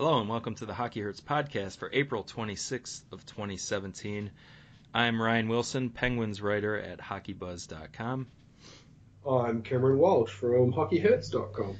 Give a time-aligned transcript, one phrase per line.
[0.00, 4.30] Hello and welcome to the Hockey Hurts podcast for April 26th of 2017.
[4.94, 8.26] I'm Ryan Wilson, Penguins writer at hockeybuzz.com.
[9.28, 11.76] I'm Cameron Walsh from hockeyhurts.com.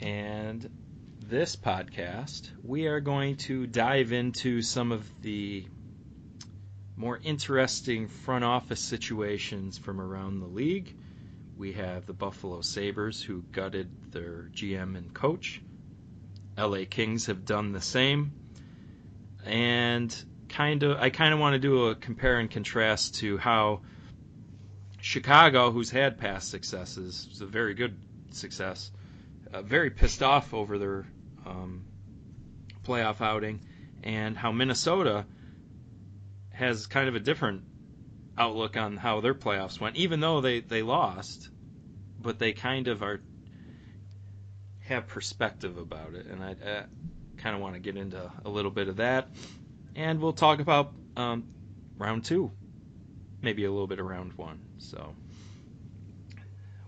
[0.00, 0.68] And
[1.20, 5.64] this podcast, we are going to dive into some of the
[6.96, 10.92] more interesting front office situations from around the league.
[11.56, 15.62] We have the Buffalo Sabres who gutted their GM and coach.
[16.56, 18.32] LA Kings have done the same.
[19.44, 20.14] And
[20.48, 23.82] kind of I kind of want to do a compare and contrast to how
[25.00, 27.96] Chicago, who's had past successes, a very good
[28.30, 28.90] success,
[29.52, 31.06] uh, very pissed off over their
[31.44, 31.84] um,
[32.84, 33.60] playoff outing,
[34.02, 35.26] and how Minnesota
[36.52, 37.62] has kind of a different
[38.38, 41.50] outlook on how their playoffs went, even though they, they lost,
[42.20, 43.20] but they kind of are
[44.84, 46.84] have perspective about it, and I,
[47.38, 49.28] kind of want to get into a little bit of that,
[49.94, 51.44] and we'll talk about um,
[51.98, 52.50] round two,
[53.42, 54.60] maybe a little bit of round one.
[54.78, 55.14] So,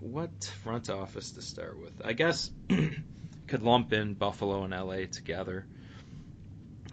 [0.00, 1.92] what front office to start with?
[2.04, 2.50] I guess
[3.48, 5.66] could lump in Buffalo and LA together,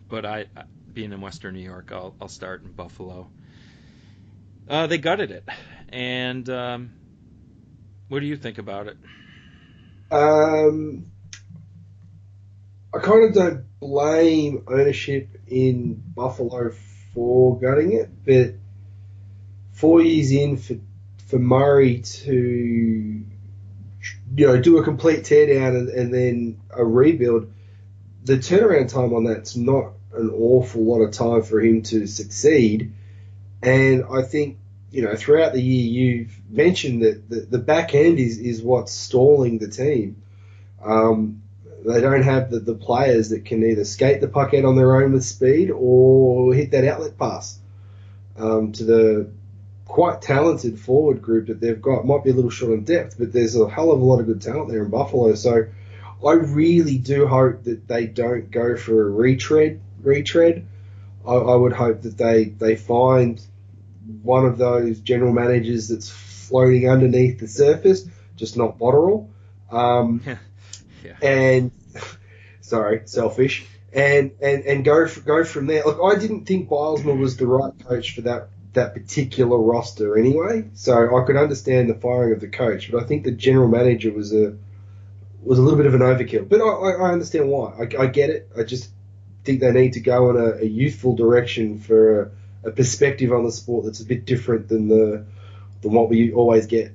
[0.10, 0.46] but I,
[0.94, 3.30] being in Western New York, I'll, I'll start in Buffalo.
[4.70, 5.48] Uh, they gutted it,
[5.90, 6.92] and um,
[8.08, 8.98] what do you think about it?
[10.14, 11.08] Um,
[12.94, 16.72] I kind of don't blame ownership in Buffalo
[17.16, 18.54] for gutting it, but
[19.72, 20.76] four years in for
[21.26, 22.34] for Murray to
[24.36, 27.52] you know do a complete teardown and, and then a rebuild,
[28.24, 32.94] the turnaround time on that's not an awful lot of time for him to succeed.
[33.64, 34.60] And I think
[34.94, 38.92] you know, throughout the year, you've mentioned that the, the back end is, is what's
[38.92, 40.22] stalling the team.
[40.86, 41.42] Um,
[41.84, 45.02] they don't have the, the players that can either skate the puck out on their
[45.02, 47.58] own with speed or hit that outlet pass
[48.38, 49.32] um, to the
[49.86, 52.06] quite talented forward group that they've got.
[52.06, 54.28] Might be a little short on depth, but there's a hell of a lot of
[54.28, 55.34] good talent there in Buffalo.
[55.34, 55.66] So
[56.24, 59.82] I really do hope that they don't go for a retread.
[60.04, 60.68] Retread.
[61.28, 63.42] I, I would hope that they they find
[64.22, 68.06] one of those general managers that's floating underneath the surface,
[68.36, 69.30] just not Botterill.
[69.72, 70.22] Um,
[71.04, 71.16] yeah.
[71.22, 71.72] And
[72.62, 73.66] sorry, selfish.
[73.94, 75.84] And, and, and go go from there.
[75.86, 80.66] Look, I didn't think Bylsma was the right coach for that that particular roster anyway.
[80.74, 84.12] So I could understand the firing of the coach, but I think the general manager
[84.12, 84.58] was a
[85.44, 86.48] was a little bit of an overkill.
[86.48, 87.74] But I, I understand why.
[87.74, 88.50] I, I get it.
[88.58, 88.90] I just
[89.44, 92.32] think they need to go in a, a youthful direction for
[92.64, 95.26] a, perspective on the sport that's a bit different than the
[95.82, 96.94] than what we always get.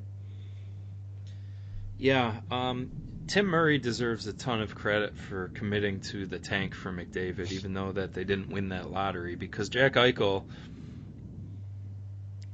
[1.98, 2.90] Yeah, um,
[3.26, 7.74] Tim Murray deserves a ton of credit for committing to the tank for McDavid, even
[7.74, 9.34] though that they didn't win that lottery.
[9.34, 10.44] Because Jack Eichel,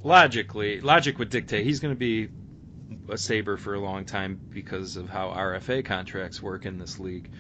[0.03, 2.29] logically, logic would dictate he's going to be
[3.09, 7.31] a Saber for a long time because of how RFA contracts work in this league.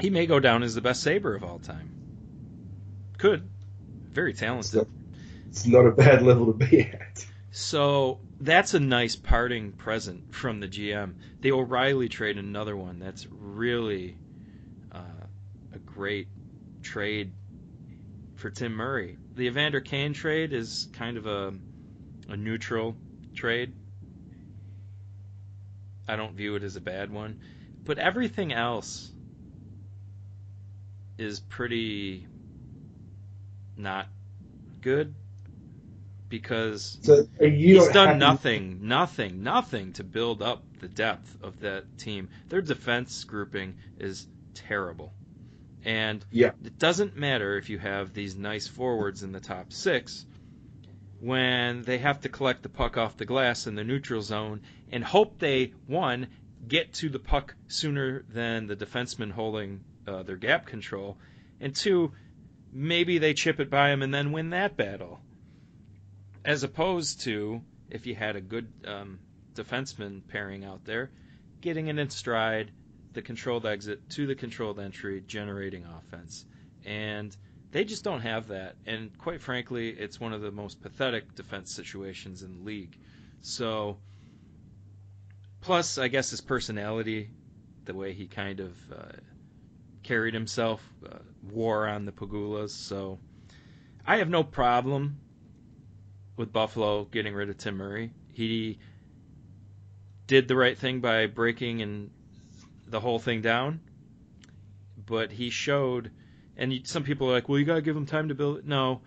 [0.00, 1.90] He may go down as the best Saber of all time.
[3.18, 3.48] Could
[4.16, 4.88] very talented.
[5.46, 7.24] It's not, a bad level to be at.
[7.50, 11.14] So that's a nice parting present from the GM.
[11.42, 14.16] The O'Reilly trade, another one that's really
[14.90, 15.26] uh,
[15.74, 16.28] a great
[16.82, 17.30] trade
[18.36, 19.18] for Tim Murray.
[19.34, 21.52] The Evander Kane trade is kind of a
[22.28, 22.96] a neutral
[23.34, 23.74] trade.
[26.08, 27.40] I don't view it as a bad one,
[27.84, 29.12] but everything else
[31.18, 32.26] is pretty
[33.76, 34.08] not
[34.80, 35.14] good
[36.28, 42.28] because so he's done nothing, nothing, nothing to build up the depth of that team.
[42.48, 45.12] Their defense grouping is terrible.
[45.84, 46.50] And yeah.
[46.64, 50.26] it doesn't matter if you have these nice forwards in the top six
[51.20, 54.60] when they have to collect the puck off the glass in the neutral zone
[54.90, 56.26] and hope they, one,
[56.66, 61.16] get to the puck sooner than the defenseman holding uh, their gap control,
[61.60, 62.12] and two,
[62.76, 65.20] maybe they chip it by him and then win that battle.
[66.44, 69.18] As opposed to if you had a good um,
[69.54, 71.10] defenseman pairing out there,
[71.62, 72.70] getting it in stride,
[73.14, 76.44] the controlled exit to the controlled entry, generating offense.
[76.84, 77.34] And
[77.72, 78.76] they just don't have that.
[78.84, 82.96] And quite frankly, it's one of the most pathetic defense situations in the league.
[83.40, 83.96] So,
[85.62, 87.30] plus, I guess his personality,
[87.86, 89.12] the way he kind of uh,
[90.06, 92.70] carried himself, uh, wore on the Pegulas.
[92.70, 93.18] So
[94.06, 95.18] I have no problem
[96.36, 98.12] with Buffalo getting rid of Tim Murray.
[98.32, 98.78] He
[100.26, 102.10] did the right thing by breaking and
[102.86, 103.80] the whole thing down.
[105.06, 106.10] but he showed,
[106.56, 108.66] and some people are like, well, you gotta give him time to build.
[108.66, 109.02] No,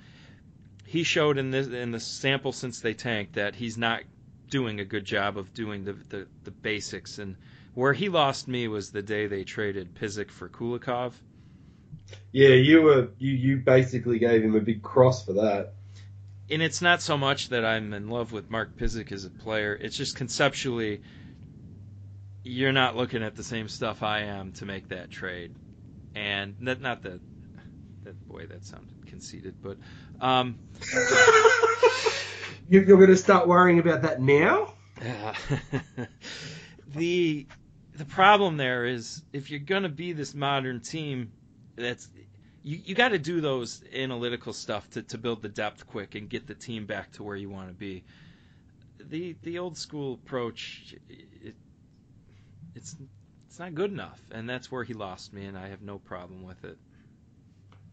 [0.86, 4.02] he showed in this in the sample since they tanked that he's not
[4.50, 7.20] doing a good job of doing the the, the basics.
[7.20, 7.36] And
[7.74, 11.14] where he lost me was the day they traded Pysyk for Kulikov.
[12.32, 15.74] Yeah, you were you you basically gave him a big cross for that.
[16.52, 19.78] And it's not so much that I'm in love with Mark Pysyk as a player.
[19.80, 21.02] It's just conceptually,
[22.44, 25.54] you're not looking at the same stuff I am to make that trade.
[26.16, 27.20] And not, not that
[28.04, 29.78] that boy that sounded conceited, but
[30.20, 30.58] um,
[32.70, 34.74] You- You're going to start worrying about that now?
[35.02, 35.34] Yeah.
[36.96, 37.48] the
[38.00, 41.34] the problem there is if you're going to be this modern team,
[41.76, 42.10] that's
[42.64, 46.30] you, you got to do those analytical stuff to, to build the depth quick and
[46.30, 48.06] get the team back to where you want to be.
[49.02, 51.56] The the old school approach, it,
[52.74, 52.96] it's
[53.50, 56.44] it's not good enough, and that's where he lost me, and I have no problem
[56.44, 56.78] with it.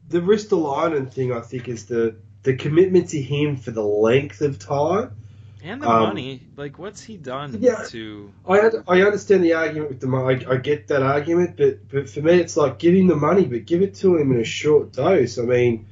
[0.08, 2.14] The Ristolainen thing, I think, is the
[2.44, 5.16] the commitment to him for the length of time.
[5.62, 7.82] And the Um, money, like what's he done Yeah.
[7.88, 8.30] to?
[8.46, 10.44] I un- I understand the argument with the money.
[10.46, 13.46] I, I get that argument, but but for me, it's like give him the money,
[13.46, 15.38] but give it to him in a short dose.
[15.38, 15.86] I mean,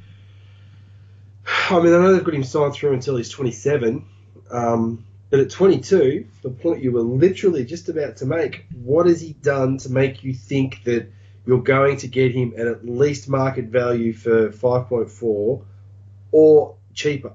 [1.71, 4.05] I mean, I know they've got him signed through until he's 27,
[4.51, 9.21] um, but at 22, the point you were literally just about to make, what has
[9.21, 11.11] he done to make you think that
[11.47, 15.63] you're going to get him at at least market value for 5.4
[16.33, 17.33] or cheaper?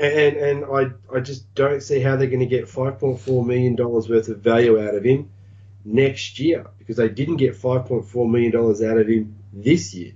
[0.00, 4.08] And and I I just don't see how they're going to get 5.4 million dollars
[4.08, 5.30] worth of value out of him
[5.84, 10.12] next year because they didn't get 5.4 million dollars out of him this year.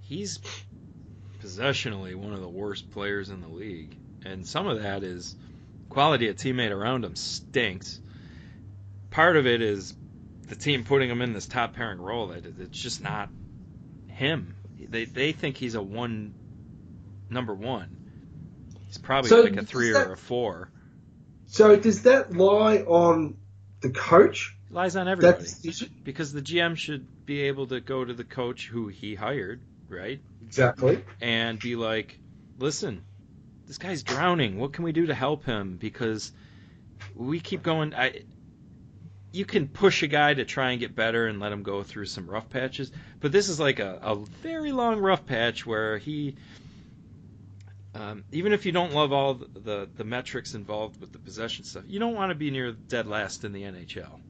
[0.00, 0.38] he's
[1.40, 5.34] possessionally one of the worst players in the league, and some of that is
[5.88, 8.00] quality of teammate around him stinks.
[9.10, 9.94] Part of it is
[10.48, 13.30] the team putting him in this top pairing role that it's just not
[14.08, 14.54] him.
[14.78, 16.34] They they think he's a one
[17.30, 17.96] number one.
[18.92, 20.70] He's probably So like a three that- or a four.
[21.46, 23.36] So does that lie on
[23.80, 24.54] the coach?
[24.68, 25.90] He lies on That everybody decision?
[26.04, 30.20] because the GM should be able to go to the coach who he hired, right?
[30.42, 31.02] Exactly.
[31.22, 32.18] and be like,
[32.58, 33.02] listen,
[33.66, 34.58] this guy's drowning.
[34.58, 35.78] What can we do to help him?
[35.78, 36.32] Because
[37.14, 37.94] we keep going.
[37.94, 38.24] I,
[39.32, 42.04] you can push a guy to try and get better and let him go through
[42.06, 46.36] some rough patches, but this is like a, a very long rough patch where he,
[47.94, 51.64] um, even if you don't love all the, the the metrics involved with the possession
[51.64, 54.20] stuff, you don't want to be near dead last in the NHL.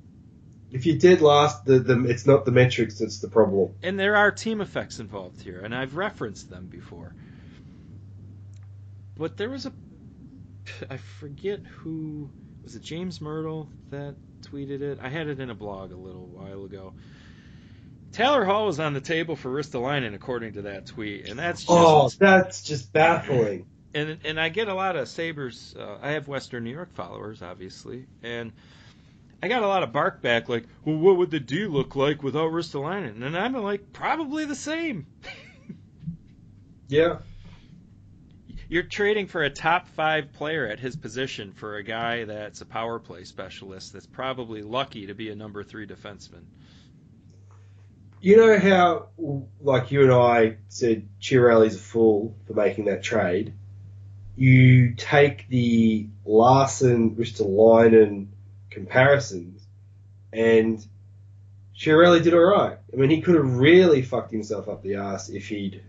[0.73, 3.75] If you did last, the, the it's not the metrics that's the problem.
[3.83, 7.15] and there are team effects involved here, and I've referenced them before.
[9.17, 9.73] But there was a,
[10.91, 12.31] I forget who
[12.65, 14.99] was it James Mirtle that tweeted it.
[15.01, 16.95] I had it in a blog a little while ago.
[18.13, 21.71] Taylor Hall was on the table for Ristolainen, according to that tweet, and that's just
[21.71, 23.67] Oh, that's just baffling.
[23.95, 25.75] and and I get a lot of Sabres.
[25.79, 28.53] Uh, I have Western New York followers, obviously, and
[29.43, 32.23] I got a lot of bark back like, "Well, what would the D look like
[32.23, 35.07] without Ristolainen?" And I'm like, probably the same.
[36.89, 37.21] Yeah.
[38.69, 42.67] You're trading for a top five player at his position for a guy that's a
[42.67, 46.43] power play specialist that's probably lucky to be a number three defenseman.
[48.23, 49.09] You know how,
[49.61, 53.53] like you and I said, Chiarelli's a fool for making that trade.
[54.37, 58.29] You take the Larsson Ristolainen
[58.71, 59.61] comparisons,
[60.33, 60.87] and
[61.77, 62.79] Chiarelli did all right.
[62.93, 65.83] I mean, he could have really fucked himself up the ass if he'd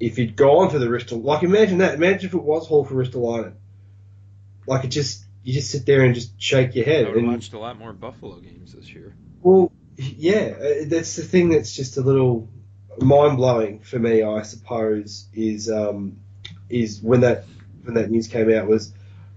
[0.00, 1.22] if he'd gone for the Ristol.
[1.22, 1.94] Like, imagine that.
[1.94, 3.54] Imagine if it was Hall for Ristolainen.
[4.66, 7.06] Like, it just you just sit there and just shake your I head.
[7.06, 9.14] would have and- watched a lot more Buffalo games this year.
[9.42, 12.48] well, yeah, uh, that's the thing that's just a little
[12.98, 16.18] mind blowing for me, I suppose, is um,
[16.68, 17.44] is when that
[17.82, 18.92] when that news came out was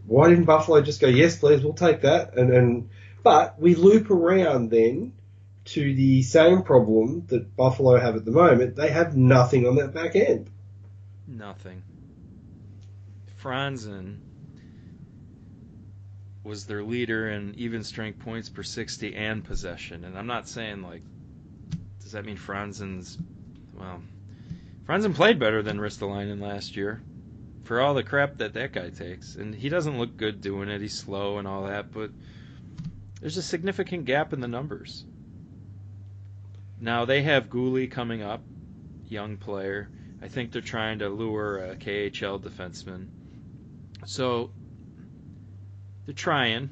[0.05, 2.89] why didn't Buffalo just go yes, please, we'll take that, and and
[3.23, 5.13] but we loop around then
[5.65, 8.75] to the same problem that Buffalo have at the moment.
[8.75, 10.49] They have nothing on that back end.
[11.27, 11.83] Nothing.
[13.41, 14.19] Franson
[16.47, 20.05] was their leader in even strength points per 60 and possession.
[20.05, 21.01] And I'm not saying, like,
[22.01, 23.17] does that mean Franson's.
[23.77, 24.01] Well,
[24.87, 27.01] Franson played better than Ristolainen last year
[27.65, 29.35] for all the crap that that guy takes.
[29.35, 30.79] And he doesn't look good doing it.
[30.79, 32.11] He's slow and all that, but
[33.19, 35.03] there's a significant gap in the numbers.
[36.79, 38.41] Now, they have Guhle coming up,
[39.09, 39.89] young player.
[40.21, 43.07] I think they're trying to lure a KHL defenseman.
[44.05, 44.51] So
[46.07, 46.71] they're trying,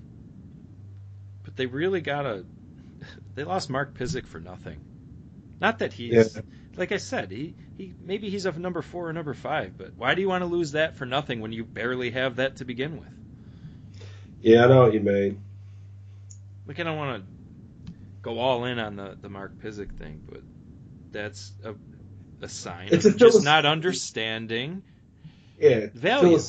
[1.44, 2.46] but they really gotta.
[3.36, 4.80] They lost Mark Pysyk for nothing.
[5.60, 6.42] Not that he's, yeah.
[6.78, 10.16] like I said, he, he maybe he's a number four or number five, but why
[10.16, 12.98] do you want to lose that for nothing when you barely have that to begin
[12.98, 13.10] with?
[14.42, 15.44] Yeah, I know what you mean.
[16.66, 20.42] Like I don't want to go all in on the the Mark Pysyk thing, but
[21.12, 21.76] that's a
[22.42, 24.82] a sign it's of just not understanding.
[25.60, 26.40] Yeah, value.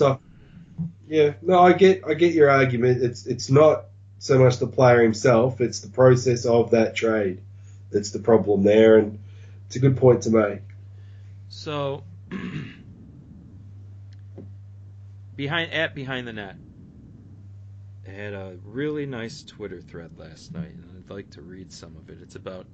[1.09, 3.02] Yeah, no, I get I get your argument.
[3.02, 3.85] It's it's not
[4.18, 7.40] so much the player himself; it's the process of that trade
[7.90, 9.18] that's the problem there, and
[9.66, 10.62] it's a good point to make.
[11.49, 12.02] So,
[15.37, 16.56] behind at behind the net,
[18.06, 21.97] I had a really nice Twitter thread last night, and I'd like to read some
[21.97, 22.18] of it.
[22.23, 22.66] It's about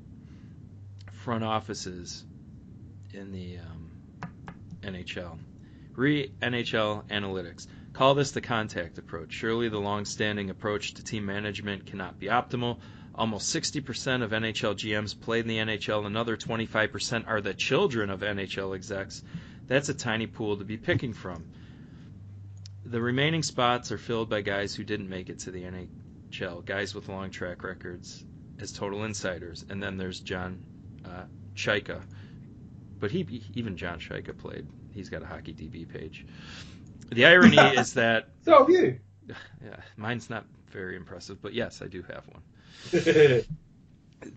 [1.12, 2.24] front offices
[3.12, 3.90] in the um,
[4.82, 5.38] NHL.
[5.94, 7.66] Re NHL analytics.
[7.92, 9.32] Call this the contact approach.
[9.32, 12.78] Surely the long standing approach to team management cannot be optimal.
[13.14, 18.20] Almost 60% of NHL GMs played in the NHL, another 25% are the children of
[18.20, 19.22] NHL execs.
[19.66, 21.44] That's a tiny pool to be picking from.
[22.86, 26.94] The remaining spots are filled by guys who didn't make it to the NHL, guys
[26.94, 28.24] with long track records
[28.58, 29.66] as total insiders.
[29.68, 30.64] And then there's John
[31.04, 32.02] uh, Chayka.
[32.98, 34.66] But he even John Chayka played.
[34.92, 36.26] He's got a hockey DB page.
[37.12, 38.28] The irony is that.
[38.44, 38.98] So have you.
[39.64, 42.42] Yeah, mine's not very impressive, but yes, I do have one.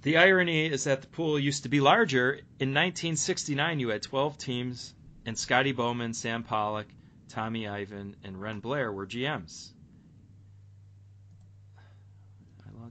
[0.03, 2.33] the irony is that the pool used to be larger.
[2.59, 4.93] In 1969, you had 12 teams,
[5.25, 6.85] and Scotty Bowman, Sam Pollock,
[7.29, 9.71] Tommy Ivan, and Wren Blair were GMs.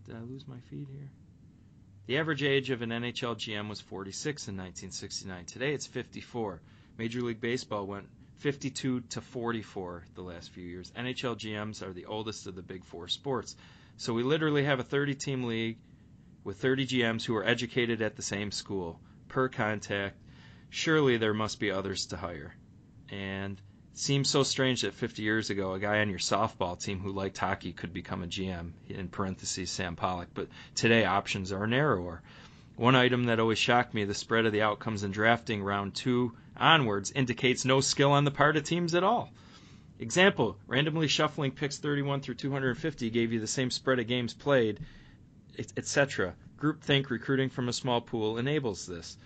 [0.07, 1.11] Did I lose my feed here?
[2.07, 5.47] The average age of an NHL GM was 46 in 1969.
[5.47, 6.61] Today it's 54.
[6.99, 8.07] Major League Baseball went
[8.39, 10.93] 52 to 44 the last few years.
[10.97, 13.57] NHL GMs are the oldest of the big four sports.
[13.97, 15.79] So we literally have a 30 team league
[16.43, 20.17] with 30 GMs who are educated at the same school per contact.
[20.69, 22.55] Surely there must be others to hire.
[23.09, 23.57] And
[23.93, 27.13] it seems so strange that 50 years ago, a guy on your softball team who
[27.13, 30.29] liked hockey could become a GM, in parentheses, Sam Pollock.
[30.35, 32.23] But today, options are narrower.
[32.77, 36.33] One item that always shocked me the spread of the outcomes in drafting round two
[36.57, 39.31] onwards indicates no skill on the part of teams at all.
[39.99, 44.81] Example, randomly shuffling picks 31 through 250 gave you the same spread of games played,
[45.77, 46.35] etc.
[46.59, 49.17] Groupthink recruiting from a small pool enables this.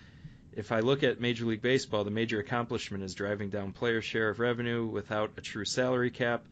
[0.51, 4.29] If I look at Major League Baseball, the major accomplishment is driving down player share
[4.29, 6.45] of revenue without a true salary cap.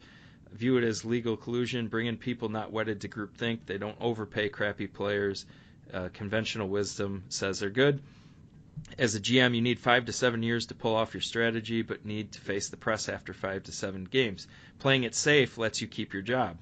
[0.52, 3.66] View it as legal collusion, bring in people not wedded to groupthink.
[3.66, 5.46] They don't overpay crappy players.
[5.92, 8.02] Uh, conventional wisdom says they're good.
[8.98, 12.04] As a GM, you need five to seven years to pull off your strategy, but
[12.04, 14.46] need to face the press after five to seven games.
[14.78, 16.58] Playing it safe lets you keep your job.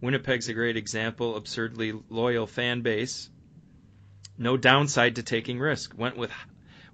[0.00, 1.36] Winnipeg's a great example.
[1.36, 3.30] Absurdly loyal fan base.
[4.36, 5.96] No downside to taking risk.
[5.96, 6.32] Went with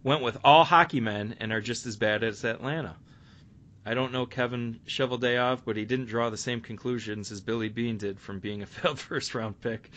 [0.02, 2.96] went with all hockey men and are just as bad as Atlanta.
[3.84, 7.96] I don't know Kevin Cheveldayoff, but he didn't draw the same conclusions as Billy Beane
[7.96, 9.90] did from being a failed first round pick.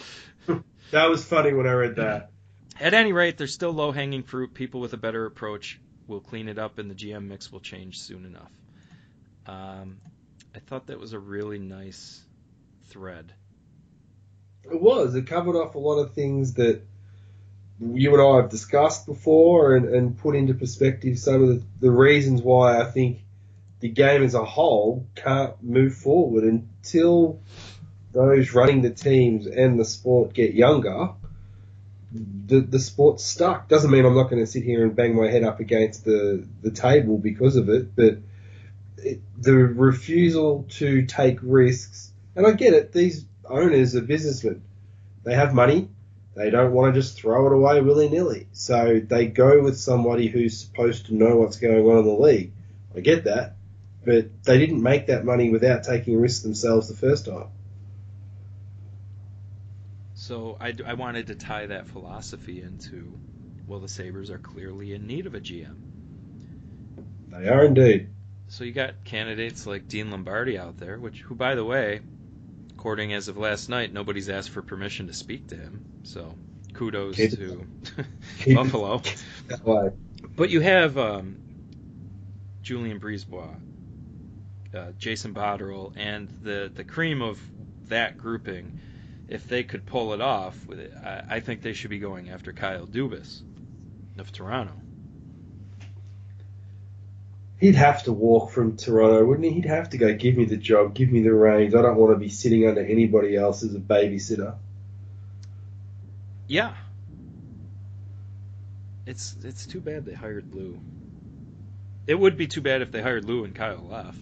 [0.92, 2.32] that was funny when I read that.
[2.82, 4.56] At any rate, there's still low hanging fruit.
[4.56, 8.00] People with a better approach will clean it up, and the GM mix will change
[8.00, 8.52] soon enough.
[9.46, 9.98] Um,
[10.56, 12.20] I thought that was a really nice
[12.88, 13.34] thread.
[14.64, 15.14] It was.
[15.14, 16.82] It covered off a lot of things that
[17.80, 21.92] you and I have discussed before and, and put into perspective some of the, the
[21.92, 23.20] reasons why I think
[23.80, 27.42] the game as a whole can't move forward until
[28.12, 31.10] those running the teams and the sport get younger.
[32.13, 33.70] The, the sport's stuck.
[33.70, 36.46] Doesn't mean I'm not going to sit here and bang my head up against the,
[36.62, 38.18] the table because of it, but
[38.98, 44.62] it, the refusal to take risks, and I get it, these owners are businessmen.
[45.24, 45.89] They have money,
[46.36, 48.48] they don't want to just throw it away willy nilly.
[48.53, 52.53] So they go with somebody who's supposed to know what's going on in the league.
[52.96, 53.56] I get that.
[54.03, 57.48] But they didn't make that money without taking risks themselves the first time.
[60.32, 63.20] So I, I wanted to tie that philosophy into,
[63.68, 65.76] well, the Sabres are clearly in need of a GM.
[67.28, 68.08] They are indeed.
[68.48, 72.00] So you got candidates like Dean Lombardi out there, which, who, by the way,
[72.72, 75.84] according as of last night, nobody's asked for permission to speak to him.
[76.04, 76.34] So
[76.76, 77.68] kudos keep to
[78.56, 79.02] Buffalo.
[80.38, 81.36] But you have um,
[82.62, 83.60] Julien BriseBois,
[84.74, 87.38] uh, Jason Botterill, and the the cream of
[87.90, 88.80] that grouping.
[89.32, 90.56] If they could pull it off,
[91.04, 93.42] I, I think they should be going after Kyle Dubas
[94.20, 94.74] of Toronto
[97.62, 99.54] he'd have to walk from Toronto, wouldn't he?
[99.54, 101.74] He'd have to go, give me the job, give me the reins.
[101.74, 104.56] I don't want to be sitting under anybody else as a babysitter.
[106.48, 106.74] Yeah.
[109.06, 110.78] it's it's too bad they hired Lou.
[112.08, 114.20] It would be too bad if they hired Lou and Kyle left.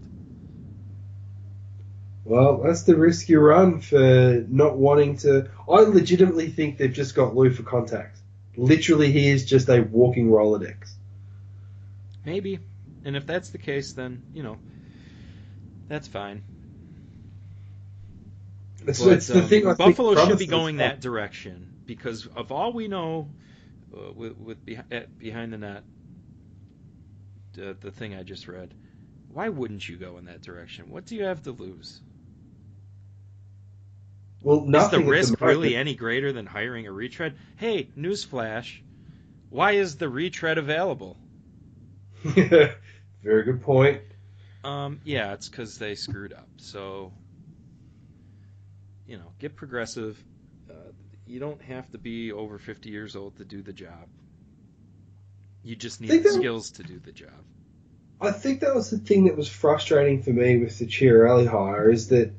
[2.30, 5.50] Well, that's the risk you run for not wanting to.
[5.68, 8.22] I legitimately think they've just got Lou for contacts.
[8.56, 10.92] Literally, he is just a walking Rolodex.
[12.24, 12.60] Maybe.
[13.04, 14.60] And if that's the case, then, you know,
[15.88, 16.44] that's fine.
[18.86, 19.66] It's, But, it's the um, thing.
[19.66, 23.28] I Buffalo think should be going that direction because of all we know
[23.92, 25.84] uh, with, with behi- at, behind the net,
[27.54, 28.72] the, the thing I just read.
[29.34, 30.92] Why wouldn't you go in that direction?
[30.92, 32.02] What do you have to lose?
[34.42, 35.58] Well, Is the risk moment.
[35.58, 37.36] really any greater than hiring a retread?
[37.58, 38.80] Hey, newsflash.
[39.50, 41.18] Why is the retread available?
[42.24, 44.02] Very good point.
[44.64, 46.48] Um, yeah, it's because they screwed up.
[46.58, 47.12] So,
[49.08, 50.22] you know, get progressive.
[50.70, 50.92] Uh,
[51.26, 54.08] you don't have to be over 50 years old to do the job.
[55.64, 57.44] You just need the skills to do the job.
[58.22, 61.90] I think that was the thing that was frustrating for me with the Chiarelli hire
[61.90, 62.34] is that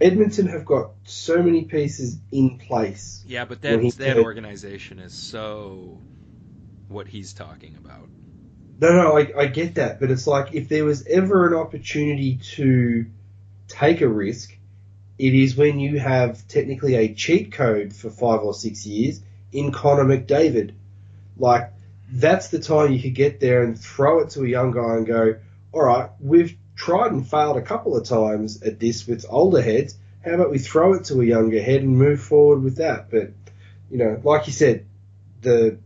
[0.00, 3.24] Edmonton have got so many pieces in place.
[3.26, 5.98] Yeah, but that that organization is so
[6.88, 8.08] what he's talking about.
[8.80, 12.36] No, no, I, I get that, but it's like if there was ever an opportunity
[12.54, 13.06] to
[13.66, 14.56] take a risk,
[15.18, 19.20] it is when you have technically a cheat code for five or six years
[19.52, 20.74] in Connor McDavid.
[21.36, 21.72] Like,
[22.10, 25.06] that's the time you could get there and throw it to a young guy and
[25.06, 25.36] go,
[25.72, 29.96] all right, we've tried and failed a couple of times at this with older heads.
[30.24, 33.10] How about we throw it to a younger head and move forward with that?
[33.10, 33.32] But,
[33.90, 34.86] you know, like you said,
[35.42, 35.78] the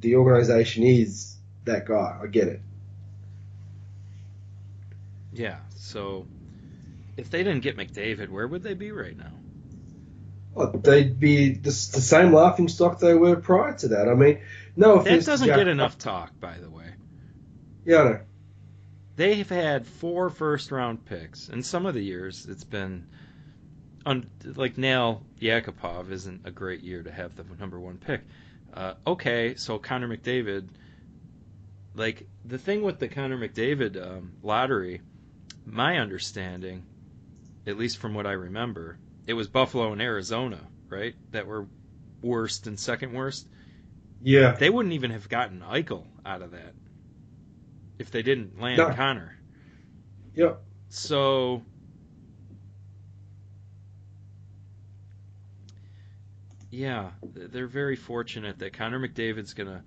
[0.00, 2.18] the organization is that guy.
[2.22, 2.60] I get it.
[5.32, 6.26] Yeah, so
[7.16, 9.32] if they didn't get McDavid, where would they be right now?
[10.56, 14.08] Oh, they'd be the, the same laughing stock they were prior to that.
[14.08, 14.40] I mean,
[14.74, 15.24] no That offense.
[15.26, 16.86] to doesn't Jack- get enough talk, by the way.
[17.84, 18.20] Yeah, I know.
[19.20, 23.06] They have had four first round picks, and some of the years it's been
[24.06, 28.22] un, like Nail Yakupov isn't a great year to have the number one pick.
[28.72, 30.70] Uh, okay, so Connor McDavid,
[31.94, 35.02] like the thing with the Connor McDavid um, lottery,
[35.66, 36.86] my understanding,
[37.66, 41.66] at least from what I remember, it was Buffalo and Arizona, right, that were
[42.22, 43.46] worst and second worst.
[44.22, 46.72] Yeah, They wouldn't even have gotten Eichel out of that
[48.00, 48.90] if they didn't land No.
[48.94, 49.36] Connor.
[50.34, 50.62] Yep.
[50.88, 51.62] So
[56.70, 59.84] yeah, they're very fortunate that Connor McDavid's gonna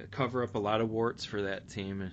[0.00, 2.10] uh, cover up a lot of warts for that team.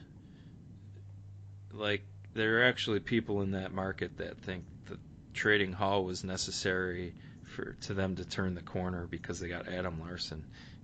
[1.71, 4.99] Like there are actually people in that market that think that
[5.33, 10.01] trading Hall was necessary for to them to turn the corner because they got Adam
[10.01, 10.43] Larsson.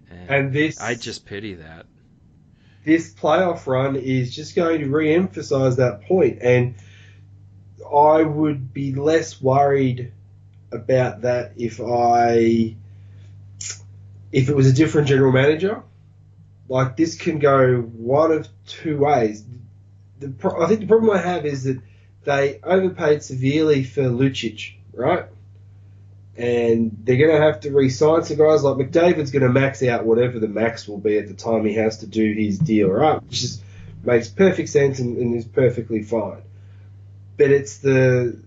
[0.09, 1.87] And, and this I just pity that.
[2.83, 6.75] This playoff run is just going to re-emphasize that point, and
[7.93, 10.11] I would be less worried
[10.71, 12.75] about that if I
[14.31, 15.83] if it was a different general manager.
[16.67, 19.43] Like this can go one of two ways.
[20.19, 21.81] The I think the problem I have is that
[22.25, 25.25] they overpaid severely for Lucic, right?
[26.39, 30.05] And they're going to have to re-sign some guys like McDavid's going to max out
[30.05, 33.21] whatever the max will be at the time he has to do his deal, right?
[33.21, 33.61] Which just
[34.03, 36.41] makes perfect sense and, and is perfectly fine.
[37.35, 38.41] But it's the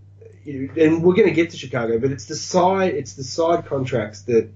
[0.47, 4.23] and we're going to get to Chicago, but it's the side it's the side contracts
[4.23, 4.51] that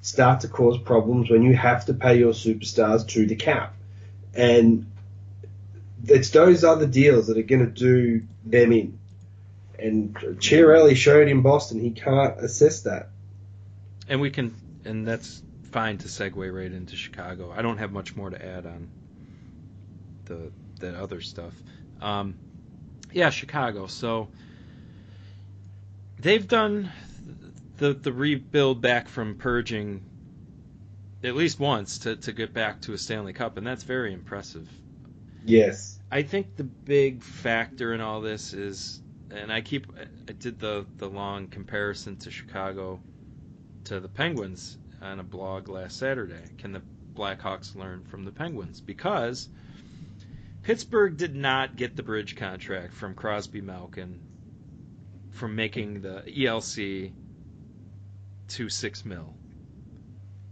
[0.00, 3.74] start to cause problems when you have to pay your superstars to the cap,
[4.34, 4.90] and
[6.04, 8.98] it's those other deals that are going to do them in.
[9.82, 13.10] And Chiarelli showed in Boston he can't assess that.
[14.08, 17.52] And we can, and that's fine to segue right into Chicago.
[17.54, 18.88] I don't have much more to add on
[20.26, 21.54] the that other stuff.
[22.00, 22.34] Um,
[23.12, 23.86] yeah, Chicago.
[23.86, 24.28] So
[26.18, 26.90] they've done
[27.78, 30.02] the the rebuild back from purging
[31.24, 34.68] at least once to to get back to a Stanley Cup, and that's very impressive.
[35.44, 35.98] Yes.
[36.10, 39.00] I think the big factor in all this is,
[39.34, 39.86] and I keep,
[40.28, 43.00] I did the the long comparison to Chicago,
[43.84, 46.42] to the Penguins on a blog last Saturday.
[46.58, 46.82] Can the
[47.14, 48.80] Blackhawks learn from the Penguins?
[48.80, 49.48] Because
[50.62, 54.20] Pittsburgh did not get the bridge contract from Crosby Malkin
[55.32, 57.12] from making the ELC
[58.48, 59.34] to six mil.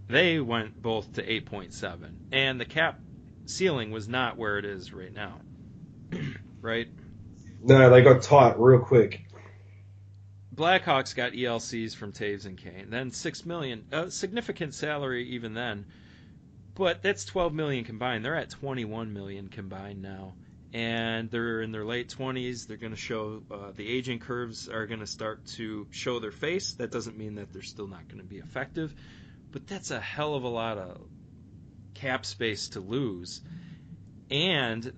[0.08, 2.98] They went both to eight point seven, and the cap
[3.46, 5.40] ceiling was not where it is right now.
[6.60, 6.88] right?
[7.62, 9.22] No, they got tight real quick.
[10.54, 12.90] Blackhawks got ELCs from Toews and Kane.
[12.90, 15.86] Then six million, a significant salary even then.
[16.74, 18.24] but that's 12 million combined.
[18.24, 20.34] They're at 21 million combined now,
[20.72, 22.66] and they're in their late 20s.
[22.66, 26.32] They're going to show uh, the aging curves are going to start to show their
[26.32, 26.74] face.
[26.74, 28.94] That doesn't mean that they're still not going to be effective,
[29.52, 31.00] but that's a hell of a lot of
[31.94, 33.42] cap space to lose.
[34.30, 34.92] And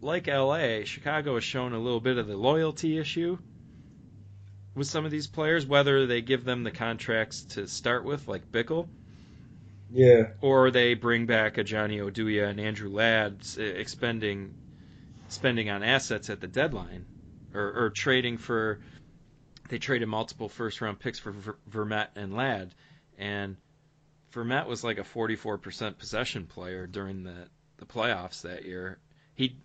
[0.00, 3.38] like LA, Chicago has shown a little bit of the loyalty issue
[4.74, 8.50] with some of these players, whether they give them the contracts to start with, like
[8.52, 8.88] Bickell,
[9.90, 10.30] Yeah.
[10.42, 14.54] or they bring back a Johnny Oduya and Andrew Ladd, expending
[15.28, 17.04] spending on assets at the deadline,
[17.54, 18.80] or, or trading for.
[19.68, 22.72] They traded multiple first round picks for Ver- Vermette and Ladd,
[23.18, 23.56] and
[24.32, 28.98] Vermette was like a 44% possession player during the the playoffs that year.
[29.34, 29.56] He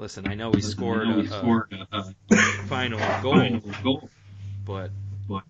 [0.00, 1.96] listen, I know he scored know he a, a scored a,
[2.32, 2.34] a
[2.66, 4.10] final goal, final goal.
[4.64, 4.90] but
[5.28, 5.44] But-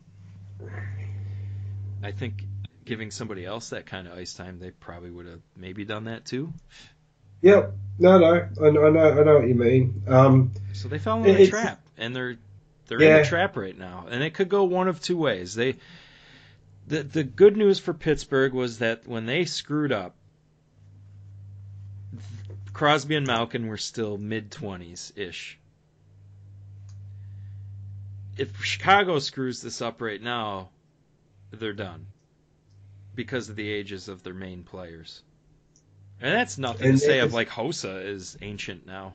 [2.02, 2.44] I think
[2.84, 6.24] giving somebody else that kind of ice time, they probably would have maybe done that
[6.24, 6.52] too.
[7.42, 7.72] Yep.
[7.98, 8.48] No, no.
[8.62, 8.86] I know.
[8.86, 10.02] I know, I know what you mean.
[10.08, 12.36] Um, So they fell in a trap, and they're
[12.86, 15.54] they're in a trap right now, and it could go one of two ways.
[15.54, 15.76] They
[16.86, 20.16] the the good news for Pittsburgh was that when they screwed up,
[22.72, 25.58] Crosby and Malkin were still mid twenties ish.
[28.36, 30.70] If Chicago screws this up right now,
[31.50, 32.06] they're done
[33.14, 35.22] because of the ages of their main players.
[36.22, 39.14] And that's nothing And to say of like Hossa is ancient now.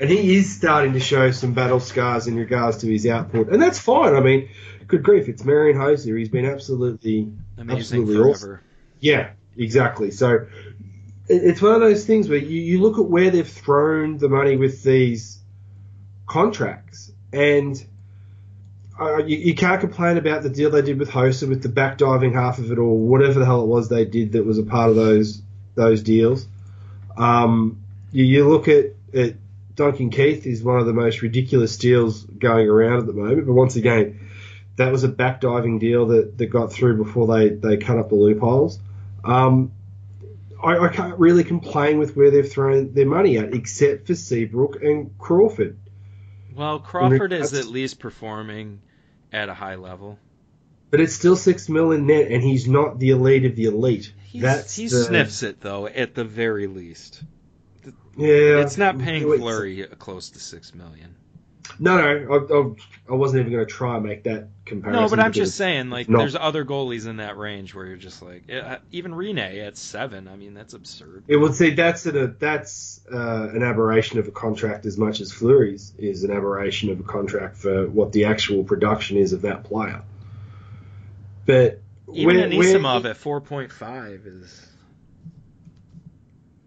[0.00, 3.62] and he is starting to show some battle scars in regards to his output, and
[3.62, 4.14] that's fine.
[4.14, 4.48] I mean,
[4.88, 6.16] good grief, it's Marian Hossa.
[6.18, 8.30] He's been absolutely Amazing Absolutely forever.
[8.56, 8.60] awesome.
[9.00, 10.10] Yeah, exactly.
[10.10, 10.46] So
[11.28, 14.56] it's one of those things where you, you look at where they've thrown the money
[14.56, 15.38] with these
[16.26, 17.84] contracts, and
[19.00, 22.34] uh, you, you can't complain about the deal they did with Hossa with the backdiving
[22.34, 24.90] half of it or whatever the hell it was they did that was a part
[24.90, 25.42] of those
[25.74, 26.46] those deals.
[27.16, 29.36] Um, you, you look at, at
[29.74, 33.54] Duncan Keith is one of the most ridiculous deals going around at the moment, but
[33.54, 34.28] once again,
[34.76, 38.14] that was a backdiving deal that, that got through before they, they cut up the
[38.14, 38.78] loopholes.
[39.24, 39.72] Um,
[40.62, 44.82] I, I can't really complain with where they've thrown their money at, except for Seabrook
[44.82, 45.78] and Crawford.
[46.54, 48.80] Well, Crawford is at least performing
[49.32, 50.18] at a high level.
[50.90, 54.12] But it's still six mil in net, and he's not the elite of the elite.
[54.26, 57.22] He's, That's he the- sniffs it though, at the very least.
[58.16, 61.14] Yeah, it's not paying Fleury close to six million.
[61.78, 62.74] No, no,
[63.08, 65.02] I, I, wasn't even going to try and make that comparison.
[65.02, 66.18] No, but I'm just saying, like, not.
[66.18, 68.44] there's other goalies in that range where you're just like,
[68.90, 70.28] even Rinne at seven.
[70.28, 71.24] I mean, that's absurd.
[71.28, 75.32] It would see that's a, that's uh, an aberration of a contract as much as
[75.32, 79.64] Fleury's is an aberration of a contract for what the actual production is of that
[79.64, 80.02] player.
[81.46, 81.80] But
[82.12, 84.66] Even where- Anisimov at 4.5 is.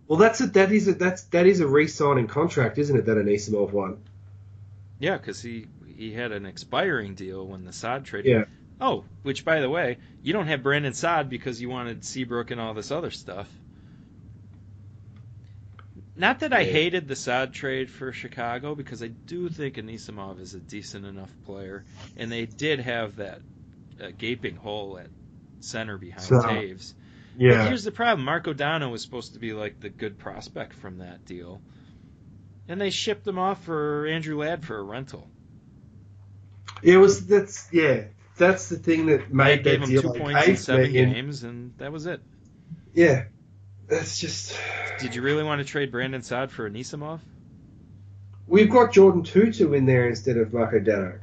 [0.08, 3.06] well, that's a, that is a, that's that is a re-signing contract, isn't it?
[3.06, 4.02] That Anisimov one.
[5.00, 8.26] Yeah, because he he had an expiring deal when the Saad trade.
[8.26, 8.46] Yeah.
[8.82, 12.60] Oh, which by the way, you don't have Brandon Saad because you wanted Seabrook and
[12.60, 13.48] all this other stuff.
[16.18, 20.54] Not that I hated the Saad trade for Chicago because I do think Anisimov is
[20.54, 21.84] a decent enough player,
[22.16, 23.42] and they did have that
[24.02, 25.08] uh, gaping hole at
[25.60, 26.94] center behind So- Toews.
[27.38, 31.00] But here's the problem: Marco Dano was supposed to be like the good prospect from
[31.00, 31.60] that deal,
[32.68, 35.28] and they shipped them off for Andrew Ladd for a rental.
[36.82, 38.06] It was that's yeah.
[38.38, 40.82] That's the thing that They made gave that him deal two like points in seven
[40.92, 41.14] million.
[41.14, 42.22] games, and that was it.
[42.94, 43.26] Yeah,
[43.88, 44.58] that's just.
[45.00, 47.20] Did you really want to trade Brandon Saad for Anisimov?
[48.48, 51.20] We've got Jordan Tutu in there instead of Marco Dano.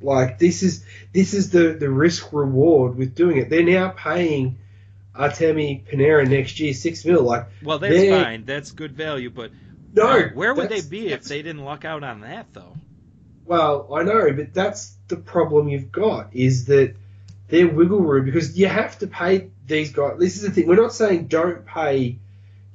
[0.00, 3.50] Like this is this is the the risk reward with doing it.
[3.50, 4.58] They're now paying
[5.14, 7.22] Artemi Panarin next year six mil.
[7.22, 8.44] Like Well, that's fine.
[8.44, 9.50] That's good value, but
[9.94, 12.74] no, where would they be if they didn't luck out on that, though?
[13.46, 16.94] Well, I know, but that's the problem you've got is that
[17.48, 20.18] their wiggle room because you have to pay these guys.
[20.18, 20.66] This is the thing.
[20.66, 22.18] We're not saying don't pay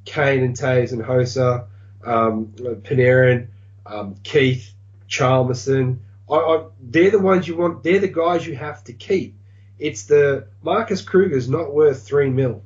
[0.06, 1.68] Kane and Toews and Hossa,
[2.04, 3.48] um, Panarin,
[3.86, 4.72] um, Keith,
[5.10, 6.00] Hjalmarsson.
[6.30, 7.84] I, I, they're the ones you want.
[7.84, 9.36] They're the guys you have to keep.
[9.80, 12.64] It's the Marcus Kruger's not worth three mil.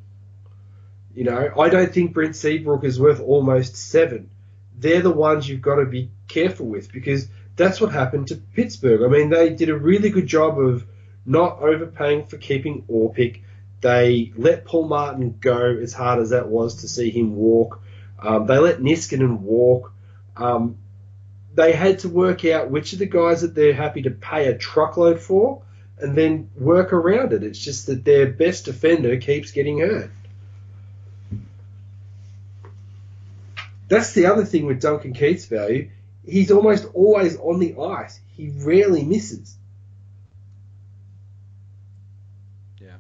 [1.16, 4.32] You know, I don't think Brent Seabrook is worth almost seven.
[4.78, 9.04] They're the ones you've got to be careful with because that's what happened to Pittsburgh.
[9.04, 10.86] I mean, they did a really good job of
[11.26, 13.42] not overpaying for keeping Orpik.
[13.82, 17.82] They let Paul Martin go as hard as that was to see him walk.
[18.20, 19.92] Um, they let Niskanen walk.
[20.36, 20.78] Um,
[21.54, 24.58] they had to work out which of the guys that they're happy to pay a
[24.58, 25.64] truckload for
[26.00, 27.44] and then work around it.
[27.44, 30.10] It's just that their best defender keeps getting hurt.
[33.88, 35.89] That's the other thing with Duncan Keith's value.
[36.26, 38.19] He's almost always on the ice.
[38.28, 39.58] He rarely misses.
[42.80, 42.98] Yeah.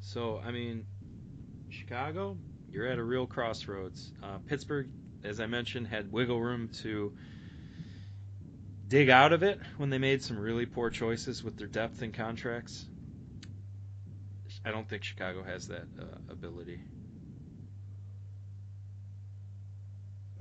[0.00, 0.86] So, I mean,
[1.68, 2.38] Chicago,
[2.70, 4.12] you're at a real crossroads.
[4.22, 4.88] Uh, Pittsburgh,
[5.24, 7.16] as I mentioned, had wiggle room to
[8.86, 12.14] dig out of it when they made some really poor choices with their depth and
[12.14, 12.86] contracts.
[14.64, 16.80] I don't think Chicago has that uh, ability.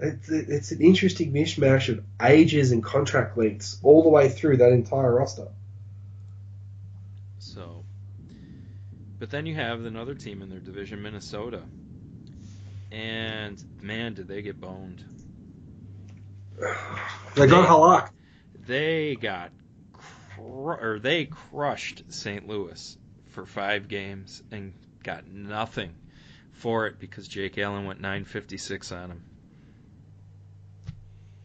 [0.03, 4.73] It's, it's an interesting mishmash of ages and contract lengths all the way through that
[4.73, 5.47] entire roster.
[7.39, 7.85] So,
[9.17, 11.61] but then you have another team in their division, Minnesota,
[12.91, 15.03] and man, did they get boned.
[17.35, 18.11] They got Halak.
[18.67, 19.51] They got,
[19.93, 22.47] cru- or they crushed St.
[22.47, 22.95] Louis
[23.29, 25.95] for five games and got nothing
[26.51, 29.23] for it because Jake Allen went 956 on him.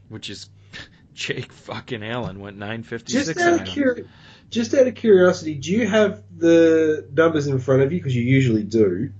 [0.08, 0.48] Which is
[1.14, 4.06] Jake fucking Allen went 956 Just out of
[4.50, 7.98] just out of curiosity, do you have the numbers in front of you?
[7.98, 9.12] Because you usually do.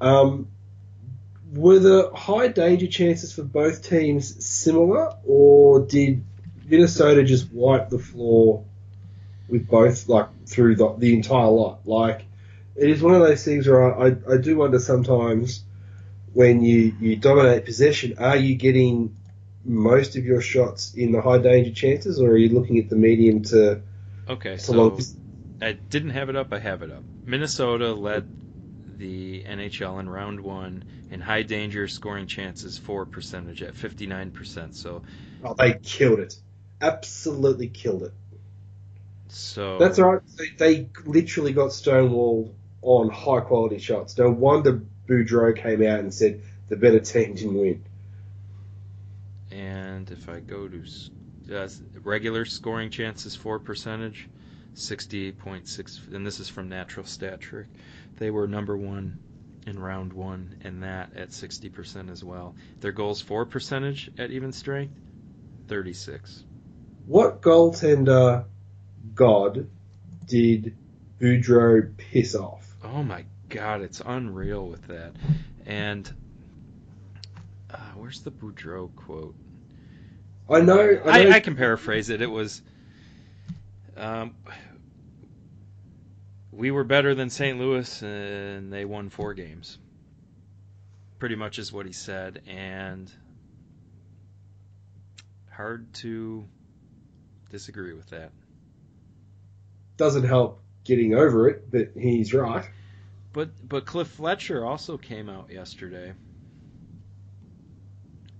[0.00, 0.48] Um,
[1.52, 6.24] were the high danger chances for both teams similar, or did
[6.66, 8.64] Minnesota just wipe the floor
[9.48, 11.80] with both, like through the, the entire lot?
[11.84, 12.24] Like,
[12.76, 15.62] it is one of those things where I, I, I do wonder sometimes
[16.32, 19.16] when you, you dominate possession, are you getting
[19.64, 22.96] most of your shots in the high danger chances, or are you looking at the
[22.96, 23.80] medium to
[24.28, 24.98] Okay, to so low?
[25.62, 26.52] I didn't have it up.
[26.52, 27.02] I have it up.
[27.26, 28.28] Minnesota led
[28.98, 34.74] the NHL in round one in high danger scoring chances for percentage at 59%.
[34.74, 35.02] So,
[35.42, 36.36] Oh, they killed it.
[36.80, 38.12] Absolutely killed it.
[39.28, 40.22] so That's all right.
[40.36, 44.16] They, they literally got stonewalled on high quality shots.
[44.18, 47.84] No wonder Boudreau came out and said the better team didn't win.
[49.54, 50.82] And if I go to
[51.56, 51.68] uh,
[52.02, 54.28] regular scoring chances for percentage,
[54.74, 57.68] 60.6, and this is from Natural Stat Trick,
[58.18, 59.16] they were number one
[59.64, 62.56] in round one, and that at 60% as well.
[62.80, 64.98] Their goals for percentage at even strength,
[65.68, 66.42] 36.
[67.06, 68.46] What goaltender
[69.14, 69.68] god
[70.26, 70.76] did
[71.20, 72.74] Boudreau piss off?
[72.82, 75.12] Oh my god, it's unreal with that.
[75.64, 76.12] And
[77.70, 79.36] uh, where's the Boudreau quote?
[80.48, 81.00] I know.
[81.04, 82.20] I, know I, I can paraphrase it.
[82.20, 82.62] It was,
[83.96, 84.34] um,
[86.52, 87.58] we were better than St.
[87.58, 89.78] Louis, and they won four games.
[91.18, 93.10] Pretty much is what he said, and
[95.50, 96.44] hard to
[97.50, 98.32] disagree with that.
[99.96, 102.68] doesn't help getting over it, but he's right.
[103.32, 106.12] But but Cliff Fletcher also came out yesterday,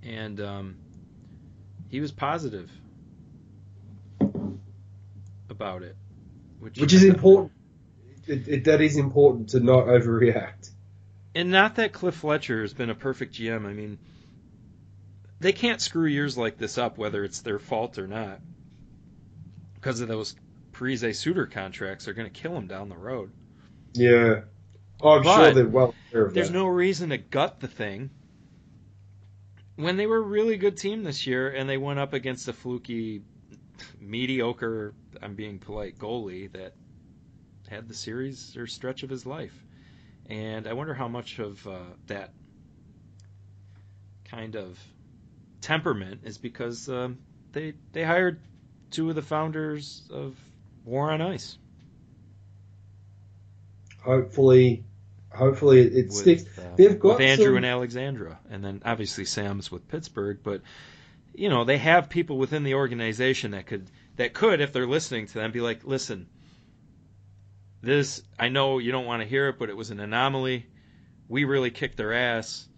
[0.03, 0.77] and um,
[1.95, 2.69] he was positive
[5.49, 5.95] about it,
[6.59, 7.53] which Which is important.
[8.27, 10.73] It, it, that is important to not overreact.
[11.37, 13.65] And not that Cliff Fletcher has been a perfect GM.
[13.65, 13.99] I mean,
[15.39, 18.41] they can't screw years like this up, whether it's their fault or not,
[19.77, 20.35] because of those
[20.73, 22.07] Parise Suter contracts.
[22.07, 23.31] They're going to kill him down the road.
[23.93, 24.41] Yeah.
[25.01, 26.55] Oh, I'm But sure they're well aware of There's that.
[26.55, 28.11] no reason to gut the thing.
[29.77, 32.53] When they were a really good team this year and they went up against a
[32.53, 33.23] fluky,
[34.01, 36.75] mediocre, I'm being polite, goalie that
[37.69, 39.55] had the series or stretch of his life.
[40.27, 42.33] And I wonder how much of uh, that
[44.25, 44.79] kind of
[45.61, 47.19] temperament is because um,
[47.53, 48.41] they they hired
[48.91, 50.37] two of the founders of
[50.85, 51.59] War on Ice.
[54.05, 54.85] hopefully,
[55.35, 56.45] hopefully it, it with, sticks.
[56.59, 60.39] uh, They've got with Andrew some- and Alexandra, and then obviously Sam's with Pittsburgh.
[60.43, 60.63] But
[61.35, 65.27] you know they have people within the organization that could that could, if they're listening
[65.27, 66.29] to them, be like, listen,
[67.83, 70.67] this I know you don't want to hear it, but it was an anomaly.
[71.29, 72.69] We really kicked their ass.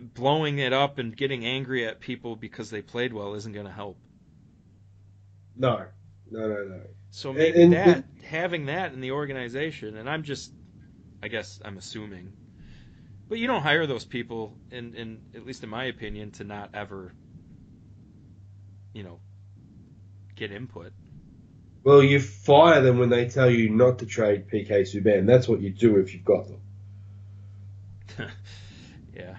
[0.00, 3.72] Blowing it up and getting angry at people because they played well isn't going to
[3.72, 3.96] help.
[5.56, 5.84] No,
[6.30, 6.80] no, no, no.
[7.14, 10.52] So maybe and that having that in the organization, and I'm just,
[11.22, 12.32] I guess I'm assuming,
[13.28, 16.70] but you don't hire those people, in, in at least in my opinion, to not
[16.74, 17.14] ever,
[18.92, 19.20] you know,
[20.34, 20.92] get input.
[21.84, 25.24] Well, you fire them when they tell you not to trade PK Subban.
[25.24, 26.60] That's what you do if you've got them.
[29.14, 29.36] yeah,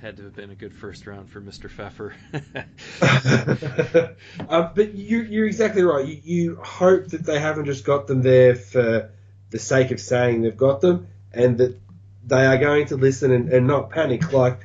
[0.00, 1.68] had to have been a good first round for Mr.
[1.68, 2.14] Pfeffer.
[4.48, 6.06] uh, but you, you're exactly right.
[6.06, 9.10] You, you hope that they haven't just got them there for
[9.50, 11.80] the sake of saying they've got them, and that
[12.24, 14.32] they are going to listen and, and not panic.
[14.32, 14.60] Like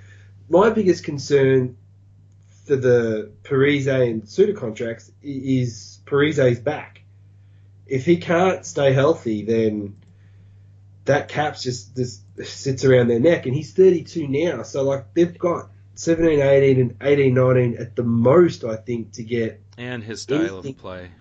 [0.50, 1.78] my biggest concern
[2.66, 7.02] for the Parise and Suter contracts is Parise's back.
[7.88, 9.98] If he can't stay healthy, then
[11.06, 14.64] that cap's just, just sits around their neck, and he's 32 now.
[14.64, 19.24] So like they've got 17, 18, and 18, 19 at the most, I think, to
[19.24, 19.62] get.
[19.78, 21.12] And his style of play.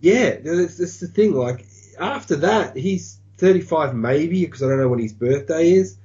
[0.00, 1.32] Yeah, that's, that's the thing.
[1.34, 1.66] Like
[1.98, 5.96] after that, he's 35 maybe because I don't know when his birthday is.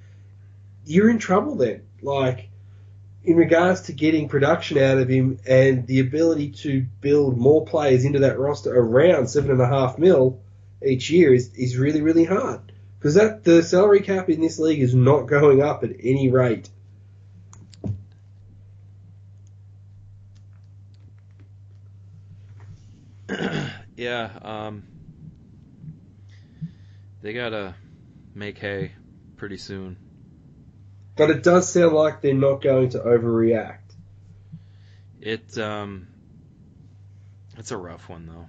[0.85, 1.83] You're in trouble then.
[2.01, 2.49] Like
[3.23, 8.05] in regards to getting production out of him and the ability to build more players
[8.05, 10.39] into that roster around seven and a half mil
[10.85, 12.71] each year is, is really really hard
[13.05, 16.67] because that the salary cap in this league is not going up at any rate.
[23.95, 24.87] yeah, um,
[27.21, 27.75] they gotta
[28.33, 28.93] make hay
[29.37, 29.97] pretty soon.
[31.15, 33.93] But it does sound like they're not going to overreact.
[35.21, 36.07] It um,
[37.55, 38.47] it's a rough one though.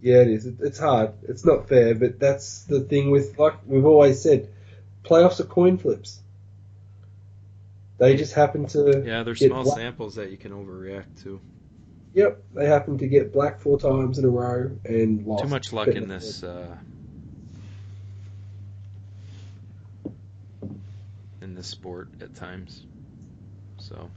[0.00, 0.46] Yeah, it is.
[0.46, 1.12] It- It's hard.
[1.28, 4.48] It's not fair, but that's the thing with, like we've always said,
[5.04, 6.20] playoffs are coin flips.
[7.98, 9.02] They just happen to.
[9.04, 11.40] Yeah, there's small black- samples that you can overreact to.
[12.14, 15.42] Yep, they happen to get black four times in a row and lost.
[15.44, 16.76] Too much luck But- in this uh,
[21.42, 22.84] in this sport at times.
[23.78, 24.10] So,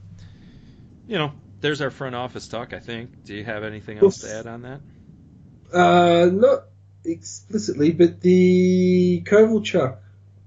[1.08, 2.74] you know, there's our front office talk.
[2.74, 3.24] I think.
[3.26, 4.82] Do you have anything else to add on that?
[5.74, 6.66] Uh, not
[7.06, 9.98] explicitly, but the Kovalchuk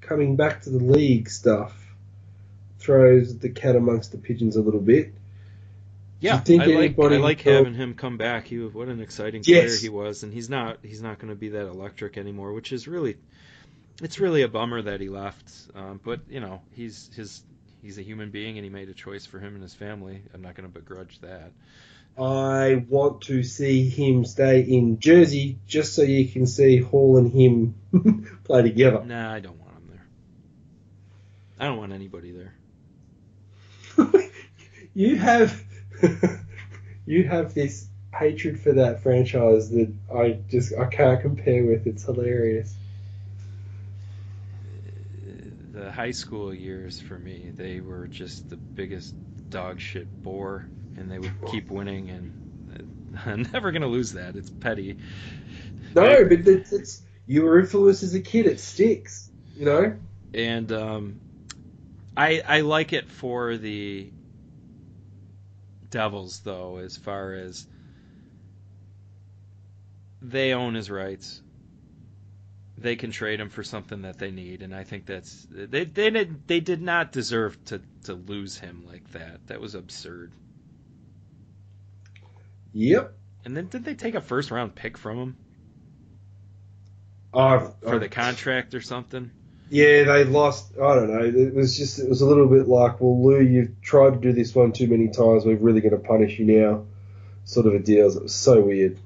[0.01, 1.75] coming back to the league stuff
[2.79, 5.15] throws the cat amongst the pigeons a little bit.
[6.21, 8.47] Yeah, think I like I like having him come back.
[8.47, 11.51] He what an exciting player he was, and he's not he's not going to be
[11.51, 13.17] that electric anymore, which is really
[14.03, 15.53] it's really a bummer that he left.
[15.75, 17.43] Um, but you know he's his
[17.83, 20.23] he's a human being, and he made a choice for him and his family.
[20.33, 21.53] I'm not going to begrudge that.
[22.17, 27.33] I want to see him stay in Jersey just so you can see Hall and
[27.33, 27.75] him
[28.45, 29.05] play together.
[29.05, 30.07] Nah, I don't want him there.
[31.59, 32.55] I don't want anybody there.
[34.95, 35.61] you have
[37.07, 41.87] you have this hatred for that franchise that I just I can't compare with.
[41.87, 42.75] It's hilarious.
[45.73, 49.15] The high school years for me, they were just the biggest
[49.51, 54.37] dog shit bore, and they would keep winning, and I'm never going to lose that.
[54.37, 54.99] It's petty.
[55.95, 58.47] No, but it's, it's you were influenced as a kid.
[58.47, 59.97] It sticks, you know.
[60.33, 61.21] and um,
[62.17, 64.11] I I like it for the
[65.91, 67.67] Devils though, as far as
[70.21, 71.41] they own his rights.
[72.77, 76.11] They can trade him for something that they need, and I think that's they they
[76.11, 79.47] did they did not deserve to to lose him like that.
[79.47, 80.33] That was absurd.
[82.75, 83.15] Yep.
[83.45, 85.37] And then did they take a first round pick from him
[87.33, 89.31] I've, for uh, the contract or something?
[89.71, 90.73] Yeah, they lost.
[90.77, 91.25] I don't know.
[91.25, 94.33] It was just it was a little bit like, well, Lou, you've tried to do
[94.33, 95.45] this one too many times.
[95.45, 96.85] We're really going to punish you now,
[97.45, 98.11] sort of a deal.
[98.11, 98.99] It was so weird.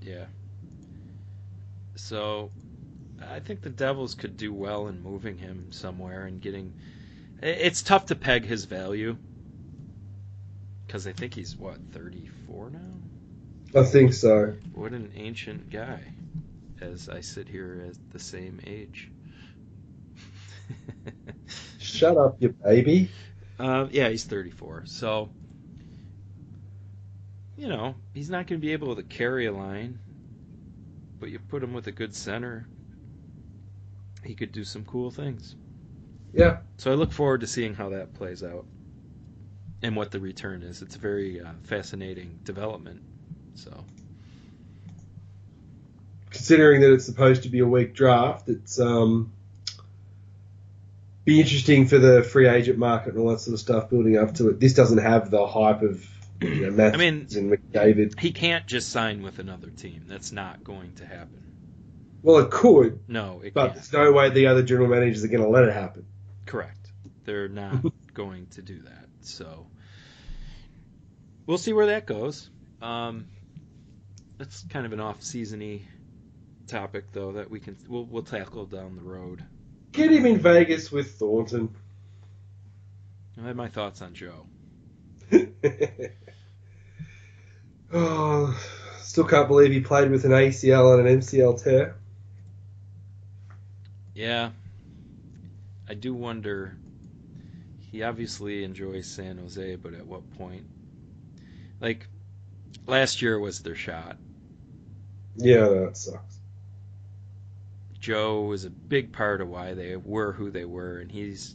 [0.00, 0.26] Yeah.
[1.96, 2.50] So,
[3.30, 6.74] I think the Devils could do well in moving him somewhere and getting.
[7.42, 9.16] It's tough to peg his value
[10.88, 13.78] because I think he's what 34 now.
[13.78, 14.54] I think so.
[14.72, 16.00] What an ancient guy!
[16.80, 19.10] As I sit here at the same age.
[21.78, 23.10] Shut up, you baby.
[23.58, 24.84] Uh, yeah, he's 34.
[24.86, 25.28] So,
[27.58, 29.98] you know, he's not going to be able to carry a line,
[31.20, 32.66] but you put him with a good center,
[34.24, 35.54] he could do some cool things.
[36.32, 36.58] Yeah.
[36.78, 38.64] So I look forward to seeing how that plays out
[39.82, 40.82] and what the return is.
[40.82, 43.02] It's a very uh, fascinating development.
[43.54, 43.84] So,
[46.30, 49.32] Considering that it's supposed to be a weak draft, it's um
[51.24, 54.34] be interesting for the free agent market and all that sort of stuff building up
[54.34, 54.60] to it.
[54.60, 56.06] This doesn't have the hype of
[56.40, 58.18] you know, I mean- and McDavid.
[58.20, 60.04] he can't just sign with another team.
[60.06, 61.42] That's not going to happen.
[62.22, 63.74] Well, it could, No, it but can't.
[63.74, 66.04] there's no way the other general managers are going to let it happen.
[66.46, 66.78] Correct.
[67.24, 67.84] They're not
[68.18, 69.06] going to do that.
[69.20, 69.64] So
[71.46, 72.50] we'll see where that goes.
[72.82, 73.28] Um,
[74.38, 75.82] that's kind of an off-seasony
[76.66, 79.44] topic, though, that we can we'll, we'll tackle down the road.
[79.92, 81.72] Get him in Vegas with Thornton.
[83.40, 84.46] I have my thoughts on Joe.
[87.92, 88.60] oh,
[89.00, 91.94] still can't believe he played with an ACL and an MCL tear.
[94.12, 94.50] Yeah.
[95.88, 96.76] I do wonder.
[97.90, 100.64] He obviously enjoys San Jose, but at what point?
[101.80, 102.06] Like,
[102.86, 104.18] last year was their shot.
[105.36, 106.38] Yeah, that sucks.
[107.98, 111.54] Joe was a big part of why they were who they were, and he's,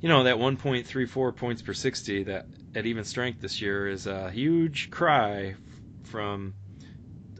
[0.00, 4.30] you know, that 1.34 points per 60 that at even strength this year is a
[4.30, 5.56] huge cry
[6.04, 6.54] from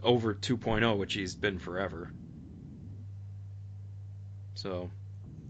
[0.03, 2.11] over 2.0, which he's been forever.
[4.55, 4.91] So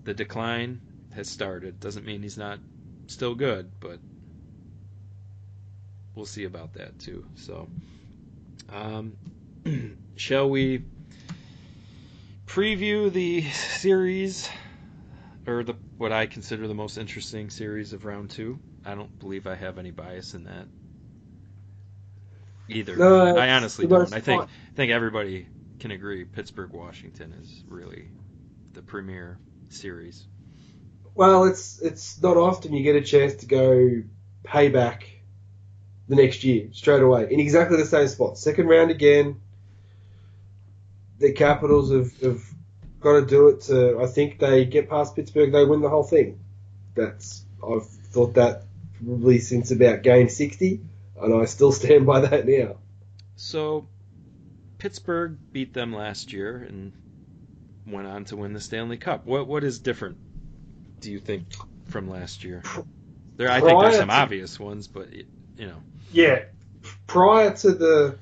[0.04, 0.80] the decline
[1.16, 1.80] has started.
[1.80, 2.58] Doesn't mean he's not
[3.08, 3.98] still good, but
[6.14, 7.24] we'll see about that too.
[7.34, 7.68] So,
[8.72, 9.16] um,
[10.16, 10.82] shall we
[12.46, 14.48] preview the series
[15.46, 18.58] or the what I consider the most interesting series of round two?
[18.84, 20.66] I don't believe I have any bias in that
[22.68, 22.96] either.
[22.96, 24.12] No, I honestly don't.
[24.12, 24.42] I think.
[24.42, 24.46] I
[24.76, 25.48] think everybody
[25.78, 28.08] can agree Pittsburgh Washington is really
[28.74, 29.38] the premier
[29.68, 30.26] series.
[31.16, 34.02] Well, it's it's not often you get a chance to go
[34.44, 35.04] payback
[36.08, 38.38] the next year straight away in exactly the same spot.
[38.38, 39.40] Second round again.
[41.18, 42.42] The Capitals have, have
[43.00, 43.98] got to do it to.
[43.98, 46.38] I think they get past Pittsburgh, they win the whole thing.
[46.94, 48.64] That's I've thought that
[48.98, 50.82] probably since about game sixty,
[51.18, 52.76] and I still stand by that now.
[53.36, 53.88] So
[54.76, 56.92] Pittsburgh beat them last year and
[57.86, 59.24] went on to win the Stanley Cup.
[59.24, 60.18] What what is different
[61.06, 61.44] do you think
[61.86, 62.64] from last year?
[63.36, 65.24] There I think there's some to- obvious ones, but you
[65.56, 65.76] know.
[66.12, 66.46] Yeah,
[67.06, 68.18] prior to the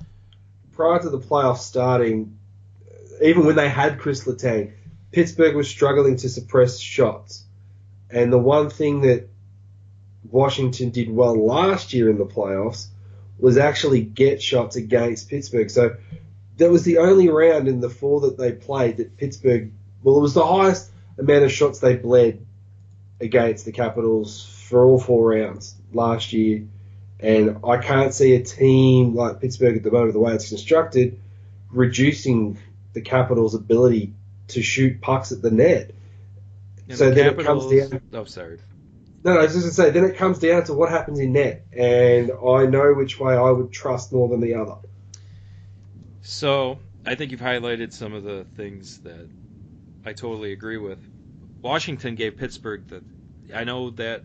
[0.73, 2.39] prior to the playoffs starting,
[3.23, 4.73] even when they had Chris Letang,
[5.13, 7.45] Pittsburgh was struggling to suppress shots.
[8.11, 9.31] And the one thing that
[10.31, 12.89] Washington did well last year in the playoffs
[13.39, 15.71] was actually get shots against Pittsburgh.
[15.71, 15.97] So
[16.59, 19.73] that was the only round in the four that they played that Pittsburgh,
[20.03, 22.45] well, it was the highest amount of shots they bled
[23.25, 26.67] against the Capitals for all four rounds last year.
[27.21, 31.19] And I can't see a team like Pittsburgh at the moment, the way it's constructed,
[31.71, 32.59] reducing
[32.93, 34.13] the Capitals' ability
[34.49, 35.93] to shoot pucks at the net.
[36.89, 38.59] And So the then it comes down- Oh, sorry.
[39.25, 41.19] No, no, I was just going to say, then it comes down to what happens
[41.19, 41.65] in net.
[41.73, 44.77] And I know which way I would trust more than the other.
[46.21, 49.29] So I think you've highlighted some of the things that
[50.05, 50.99] I totally agree with.
[51.63, 53.03] Washington gave Pittsburgh the.
[53.53, 54.25] I know that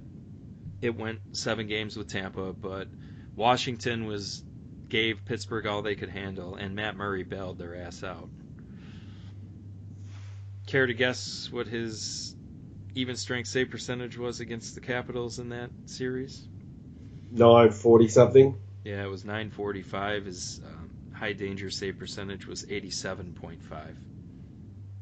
[0.81, 2.87] it went seven games with Tampa, but
[3.35, 4.43] Washington was
[4.89, 8.29] gave Pittsburgh all they could handle, and Matt Murray bailed their ass out.
[10.67, 12.35] Care to guess what his
[12.95, 16.47] even strength save percentage was against the Capitals in that series?
[17.31, 18.55] 940 something.
[18.83, 20.25] Yeah, it was 945.
[20.25, 23.57] His um, high danger save percentage was 87.5.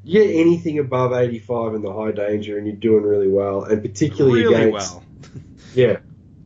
[0.08, 3.64] You get anything above 85 in the high danger, and you're doing really well.
[3.66, 4.94] And particularly really against.
[4.94, 5.04] well.
[5.76, 5.98] Yeah.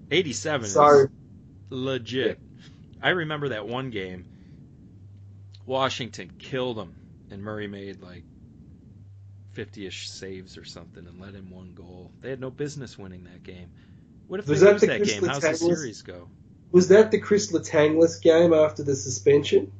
[0.09, 1.07] 87 So- is
[1.69, 2.39] legit.
[3.01, 4.25] I remember that one game.
[5.65, 6.95] Washington killed him,
[7.29, 8.23] and Murray made like
[9.55, 12.11] 50-ish saves or something, and let in one goal.
[12.21, 13.69] They had no business winning that game.
[14.27, 15.23] What if Was they that lose the that Chris game?
[15.29, 16.27] How's the series go?
[16.71, 19.71] Was that the Chris Letang-less game after the suspension?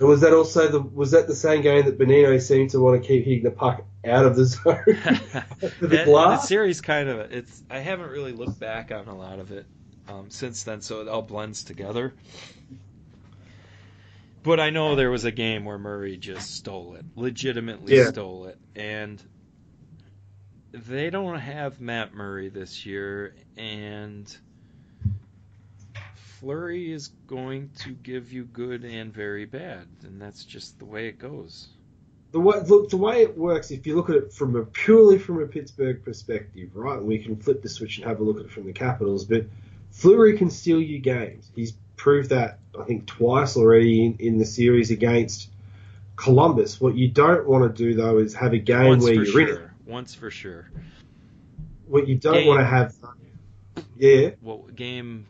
[0.00, 3.00] And was that also the was that the same game that Bonino seemed to want
[3.00, 4.82] to keep hitting the puck out of the zone?
[4.86, 7.62] that, the the series kind of it's.
[7.70, 9.66] I haven't really looked back on a lot of it
[10.08, 12.14] um, since then, so it all blends together.
[14.42, 18.10] But I know there was a game where Murray just stole it, legitimately Yeah.
[18.10, 19.22] stole it, and
[20.72, 24.34] they don't have Matt Murray this year, and
[26.40, 31.06] Fleury is going to give you good and very bad, and that's just the way
[31.06, 31.68] it goes.
[32.32, 35.18] the way look the way it works, if you look at it from a purely
[35.18, 37.00] from a Pittsburgh perspective, right?
[37.02, 39.44] We can flip the switch and have a look at it from the Capitals, but
[39.90, 41.50] Fleury can steal you games.
[41.54, 45.50] He's proved that I think twice already in, in the series against
[46.16, 46.80] Columbus.
[46.80, 49.48] What you don't want to do though is have a game Once where you're in
[49.48, 49.54] it.
[49.56, 49.74] sure.
[49.84, 50.70] Once for sure.
[51.86, 52.46] What you don't Game.
[52.46, 52.94] want to have,
[53.98, 54.30] yeah.
[54.40, 55.26] What game?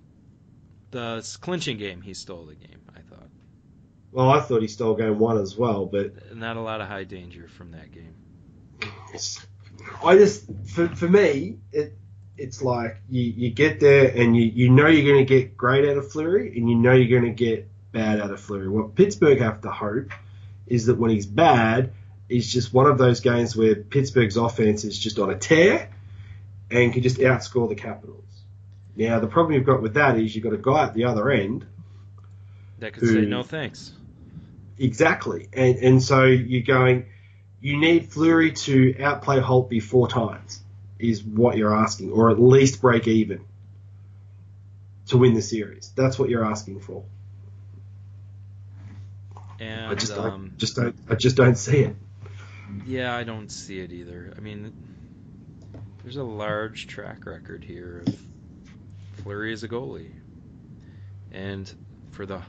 [0.90, 2.02] The clinching game.
[2.02, 2.80] He stole the game.
[2.96, 3.28] I thought.
[4.12, 7.04] Well, I thought he stole game one as well, but Not a lot of high
[7.04, 8.14] danger from that game.
[10.04, 11.94] I just for for me it
[12.40, 15.86] it's like you, you get there and you, you know you're going to get great
[15.88, 18.68] out of Fleury and you know you're going to get bad out of Fleury.
[18.68, 20.10] What Pittsburgh have to hope
[20.66, 21.92] is that when he's bad,
[22.30, 25.90] it's just one of those games where Pittsburgh's offense is just on a tear
[26.70, 28.24] and can just outscore the Capitals.
[28.96, 31.30] Now the problem you've got with that is you've got a guy at the other
[31.30, 31.66] end.
[32.78, 33.92] That could say no thanks.
[34.78, 37.06] Exactly, and and so you're going.
[37.62, 40.62] You need Fleury to outplay Holtby four times,
[40.98, 43.44] is what you're asking, or at least break even
[45.08, 45.92] to win the series.
[45.94, 47.04] That's what you're asking for.
[49.58, 51.96] And I just, um, I just don't, I just don't see it.
[52.86, 54.32] yeah, I don't see it either.
[54.34, 54.72] I mean,
[56.02, 58.16] there's a large track record here of
[59.22, 60.12] Fleury as a goalie,
[61.32, 61.72] and
[62.10, 62.42] for the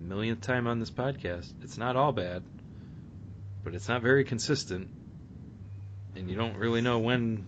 [0.00, 2.42] millionth time on this podcast, it's not all bad,
[3.64, 4.88] but it's not very consistent,
[6.14, 7.46] and you don't really know when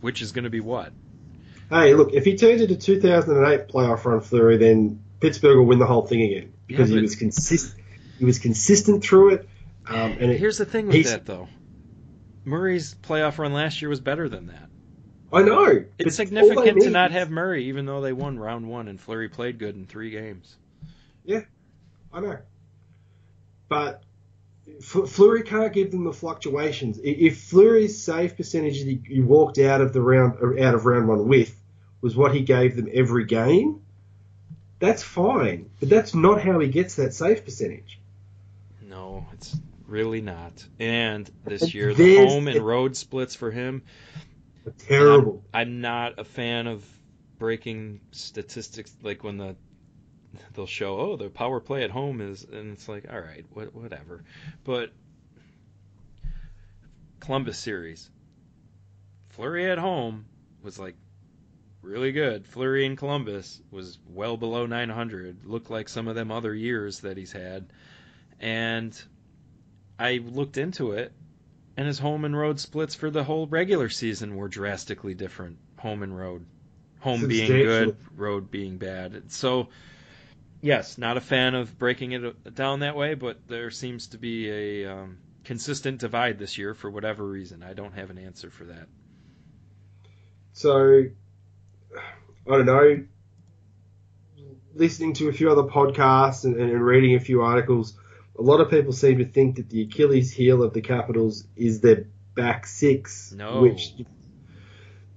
[0.00, 0.92] which is going to be what.
[1.70, 5.86] Hey, look, if he turns into 2008 playoff run Fleury, then Pittsburgh will win the
[5.86, 7.82] whole thing again because Yeah, he was consistent.
[8.18, 9.48] He was consistent through it,
[9.88, 11.48] um, and it, Here's the thing with that though.
[12.44, 14.65] Murray's playoff run last year was better than that.
[15.32, 19.00] I know It's significant to not have Murray, even though they won round one and
[19.00, 20.56] Fleury played good in three games.
[21.24, 21.42] Yeah,
[22.12, 22.38] I know,
[23.68, 24.02] but
[24.78, 27.00] F- Fleury can't give them the fluctuations.
[27.02, 31.08] If Fleury's save percentage that he he walked out of the round out of round
[31.08, 31.58] one with
[32.00, 33.80] was what he gave them every game,
[34.78, 35.70] that's fine.
[35.80, 37.98] But that's not how he gets that save percentage.
[38.82, 39.56] No, it's
[39.88, 40.64] really not.
[40.78, 43.82] And this year, the home and road splits for him.
[44.78, 45.44] Terrible.
[45.52, 46.84] I'm not a fan of
[47.38, 49.56] breaking statistics like when the
[50.54, 53.74] they'll show oh the power play at home is and it's like all right what,
[53.74, 54.24] whatever
[54.64, 54.90] but
[57.20, 58.10] Columbus series
[59.30, 60.26] Fleury at home
[60.62, 60.94] was like
[61.82, 66.54] really good Fleury in Columbus was well below 900 looked like some of them other
[66.54, 67.66] years that he's had
[68.40, 68.98] and
[69.98, 71.12] I looked into it
[71.76, 75.58] and his home and road splits for the whole regular season were drastically different.
[75.78, 76.46] Home and road.
[77.00, 79.30] Home being good road being bad.
[79.30, 79.68] So
[80.62, 84.48] yes not a fan of breaking it down that way but there seems to be
[84.48, 87.62] a um, consistent divide this year for whatever reason.
[87.62, 88.88] I don't have an answer for that.
[90.52, 91.04] So,
[91.94, 93.04] I don't know.
[94.74, 97.96] Listening to a few other podcasts and, and reading a few articles,
[98.38, 101.80] a lot of people seem to think that the Achilles heel of the Capitals is
[101.80, 103.62] their back six, No.
[103.62, 103.94] which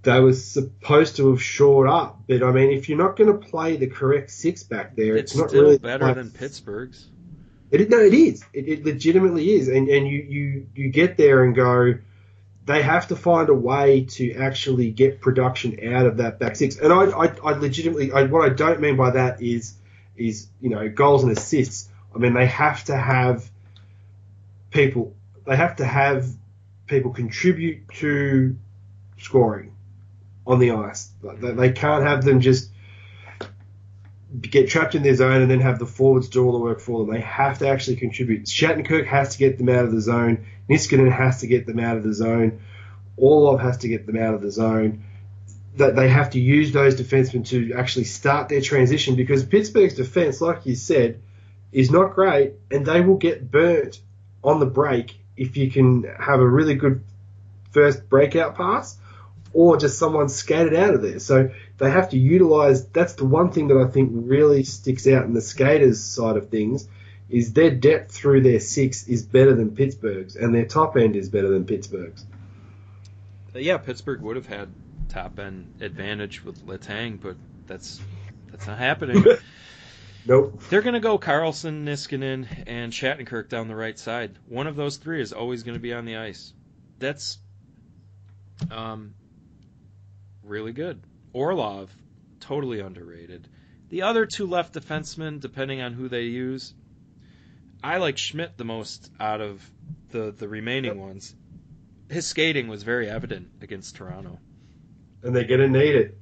[0.04, 2.22] they were supposed to have shored up.
[2.28, 5.32] But I mean, if you're not going to play the correct six back there, it's
[5.34, 7.08] it's, not still really better like- than pittsburgh's
[7.72, 8.44] It, no, it is.
[8.54, 9.68] It, it legitimately is.
[9.68, 11.96] And and you, you you get there and go,
[12.66, 16.78] they have to find a way to actually get production out of that back six.
[16.78, 19.76] And I I, I legitimately I, what I don't mean by that is
[20.16, 21.90] is you know goals and assists.
[22.14, 23.50] I mean they have to have
[24.72, 25.16] people.
[25.46, 26.28] They have to have
[26.88, 28.56] people contribute to
[29.18, 29.76] scoring
[30.46, 31.10] on the ice.
[31.22, 32.72] They, can't have them just
[34.42, 37.00] get trapped in their zone and then have the forwards do all the work for
[37.00, 37.14] them.
[37.14, 38.46] They have to actually contribute.
[38.46, 40.46] Shattenkirk has to get them out of the zone.
[40.70, 42.62] Niskanen has to get them out of the zone.
[43.18, 45.04] Orlov has to get them out of the zone.
[45.76, 50.42] That they have to use those defensemen to actually start their transition because Pittsburgh's defense,
[50.42, 51.22] like you said,
[51.72, 54.02] is not great, and they will get burnt
[54.44, 57.04] on the break if you can have a really good
[57.72, 58.98] first breakout pass
[59.54, 61.20] or just someone skated out of there.
[61.20, 62.86] So they have to utilize.
[62.88, 66.50] That's the one thing that I think really sticks out in the skaters' side of
[66.50, 66.88] things
[67.30, 71.30] is their depth through their six is better than Pittsburgh's, and their top end is
[71.30, 72.26] better than Pittsburgh's.
[73.56, 74.70] Uh, yeah pittsburgh would have had
[75.10, 78.00] top end advantage with letang but that's
[78.52, 79.24] that's not happening
[80.26, 80.62] Nope.
[80.70, 84.38] They're going to go Carlson, Niskanen, and Shattenkirk down the right side.
[84.48, 86.54] One of those three is always going to be on the ice.
[87.00, 87.38] That's
[88.70, 89.14] um,
[90.44, 91.02] really good.
[91.34, 91.90] Orlov,
[92.40, 93.48] totally underrated.
[93.90, 96.74] The other two left defensemen, depending on who they use,
[97.84, 99.68] I like Schmidt the most out of
[100.10, 101.34] the, the remaining ones.
[102.10, 104.40] His skating was very evident against Toronto.
[105.24, 106.18] And they're going to need it.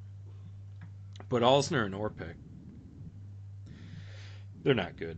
[1.30, 2.36] But Alzner and Orpik,
[4.68, 5.18] they're not good.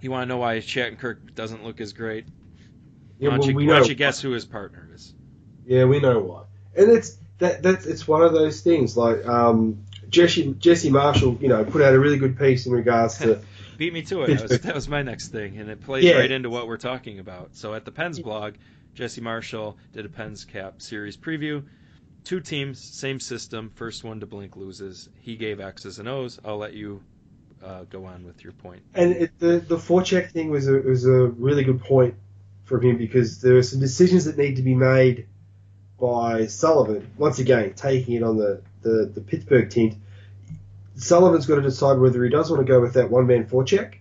[0.00, 2.24] You want to know why Shattenkirk doesn't look as great?
[3.18, 5.12] Yeah, why don't, well, you, we why don't you guess who his partner is?
[5.66, 6.42] Yeah, we know why.
[6.74, 11.48] And it's that that's it's one of those things like um, Jesse Jesse Marshall, you
[11.48, 13.42] know, put out a really good piece in regards to
[13.76, 14.38] Beat me to it.
[14.38, 16.16] That was, that was my next thing, and it plays Yeah.
[16.16, 17.56] right into what we're talking about.
[17.56, 18.54] So at the Pens blog,
[18.94, 21.62] Jesse Marshall did a Pens Cap series preview.
[22.24, 23.70] Two teams, same system.
[23.74, 25.10] First one to blink loses.
[25.20, 26.40] He gave X's and O's.
[26.42, 27.02] I'll let you
[27.66, 28.82] uh, go on with your point.
[28.94, 32.14] And it, the the forecheck thing was a was a really good point
[32.64, 35.26] from him because there are some decisions that need to be made
[36.00, 37.10] by Sullivan.
[37.16, 39.94] Once again, taking it on the, the, the Pittsburgh tint,
[40.96, 43.94] Sullivan's got to decide whether he does want to go with that one man forecheck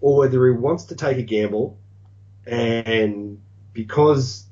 [0.00, 1.78] or whether he wants to take a gamble
[2.46, 3.40] and
[3.72, 4.44] because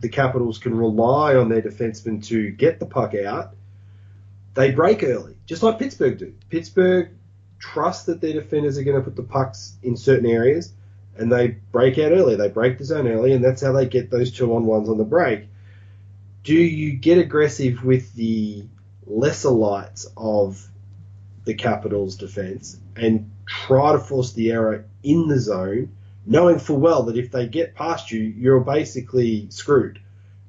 [0.00, 3.54] the Capitals can rely on their defensemen to get the puck out,
[4.54, 6.34] they break early, just like Pittsburgh do.
[6.50, 7.10] Pittsburgh
[7.58, 10.72] trust that their defenders are going to put the pucks in certain areas,
[11.16, 12.36] and they break out early.
[12.36, 14.98] They break the zone early, and that's how they get those two on ones on
[14.98, 15.48] the break.
[16.42, 18.64] Do you get aggressive with the
[19.06, 20.66] lesser lights of
[21.44, 25.92] the Capitals' defense and try to force the error in the zone,
[26.26, 30.00] knowing full well that if they get past you, you're basically screwed.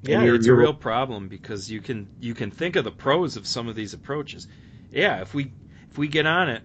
[0.02, 2.90] Yeah, you're- it's a you're- real problem because you can you can think of the
[2.90, 4.46] pros of some of these approaches.
[4.92, 5.52] Yeah, if we
[5.90, 6.62] if we get on it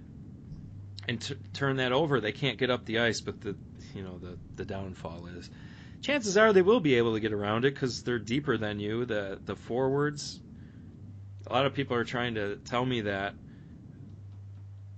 [1.08, 3.22] and t- turn that over, they can't get up the ice.
[3.22, 3.56] But the
[3.94, 5.50] you know the the downfall is
[6.02, 9.06] chances are they will be able to get around it because they're deeper than you.
[9.06, 10.40] The the forwards.
[11.48, 13.34] A lot of people are trying to tell me that,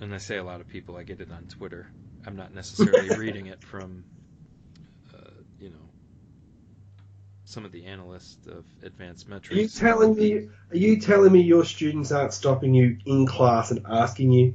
[0.01, 0.97] and I say a lot of people.
[0.97, 1.87] I get it on Twitter.
[2.25, 4.03] I'm not necessarily reading it from,
[5.13, 5.29] uh,
[5.59, 5.75] you know,
[7.45, 9.57] some of the analysts of advanced metrics.
[9.57, 10.49] Are you telling me?
[10.71, 14.53] Are you telling me your students aren't stopping you in class and asking you?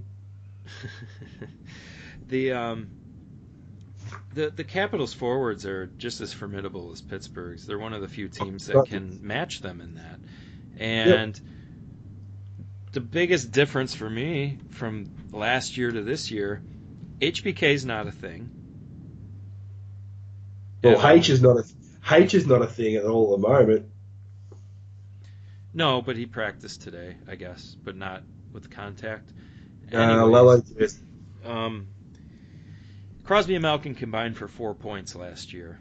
[2.28, 2.88] the um,
[4.34, 7.66] the the Capitals forwards are just as formidable as Pittsburgh's.
[7.66, 10.20] They're one of the few teams that can match them in that.
[10.78, 11.40] And
[12.92, 16.62] the biggest difference for me from last year to this year,
[17.20, 18.50] HBK is not a thing.
[20.82, 21.06] Well.
[21.06, 21.64] H is not a
[22.10, 23.86] H is not a thing at all at the moment.
[25.74, 29.30] No, but he practiced today, I guess, but not with contact.
[29.92, 30.70] Uh, Anyways.
[30.78, 31.00] Just
[31.44, 31.88] Um,
[33.24, 35.80] Crosby and Malkin combined for four points last year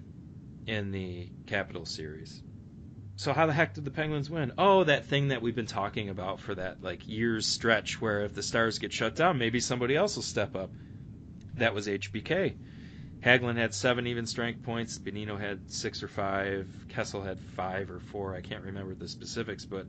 [0.66, 2.44] in the Capital Series.
[3.16, 4.52] So how the heck did the Penguins win?
[4.58, 8.36] Oh, that thing that we've been talking about for that like years stretch where if
[8.36, 10.70] the Stars get shut down, maybe somebody else will step up.
[11.56, 12.56] That was HBK.
[13.22, 15.00] Hagelin had seven even strength points.
[15.00, 16.68] Bonino had six or five.
[16.90, 18.36] Kessel had five or four.
[18.36, 19.88] I can't remember the specifics, but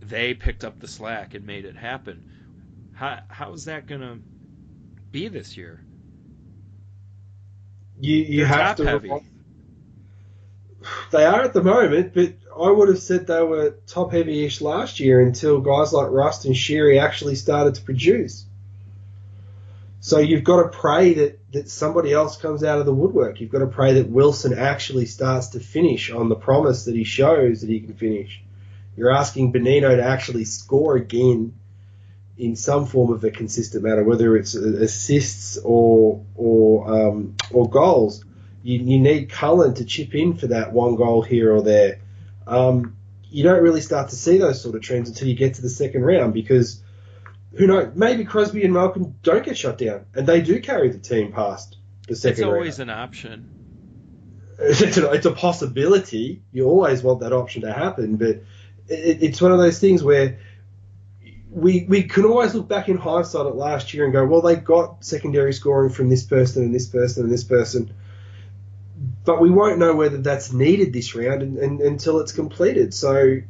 [0.00, 2.30] they picked up the slack and made it happen.
[3.00, 4.18] How how is that going to
[5.10, 5.80] be this year?
[7.98, 8.84] you you have to.
[8.84, 9.10] heavy.
[11.10, 15.00] They are at the moment, but I would have said they were top heavy-ish last
[15.00, 18.44] year until guys like Rust and Sheary actually started to produce.
[20.00, 23.40] So you've got to pray that, that somebody else comes out of the woodwork.
[23.40, 27.04] You've got to pray that Wilson actually starts to finish on the promise that he
[27.04, 28.42] shows that he can finish.
[28.94, 31.54] You're asking Bonino to actually score again
[32.40, 38.24] in some form of a consistent manner, whether it's assists or or um, or goals.
[38.62, 42.00] You, you need Cullen to chip in for that one goal here or there.
[42.46, 42.96] Um,
[43.30, 45.68] you don't really start to see those sort of trends until you get to the
[45.68, 46.82] second round because
[47.56, 47.92] who knows?
[47.94, 51.76] Maybe Crosby and Malkin don't get shut down and they do carry the team past
[52.08, 52.90] the second It's always round.
[52.90, 53.50] an option.
[54.62, 56.42] It's a, it's a possibility.
[56.52, 58.42] You always want that option to happen, but
[58.88, 60.38] it, it's one of those things where
[61.50, 64.56] we we can always look back in hindsight at last year and go, well, they
[64.56, 67.92] got secondary scoring from this person and this person and this person,
[69.24, 72.94] but we won't know whether that's needed this round and, and, until it's completed.
[72.94, 73.40] So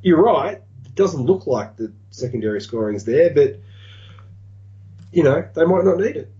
[0.00, 0.62] you're right.
[0.86, 3.60] It doesn't look like the secondary scoring is there, but
[5.12, 6.32] you know they might not need it.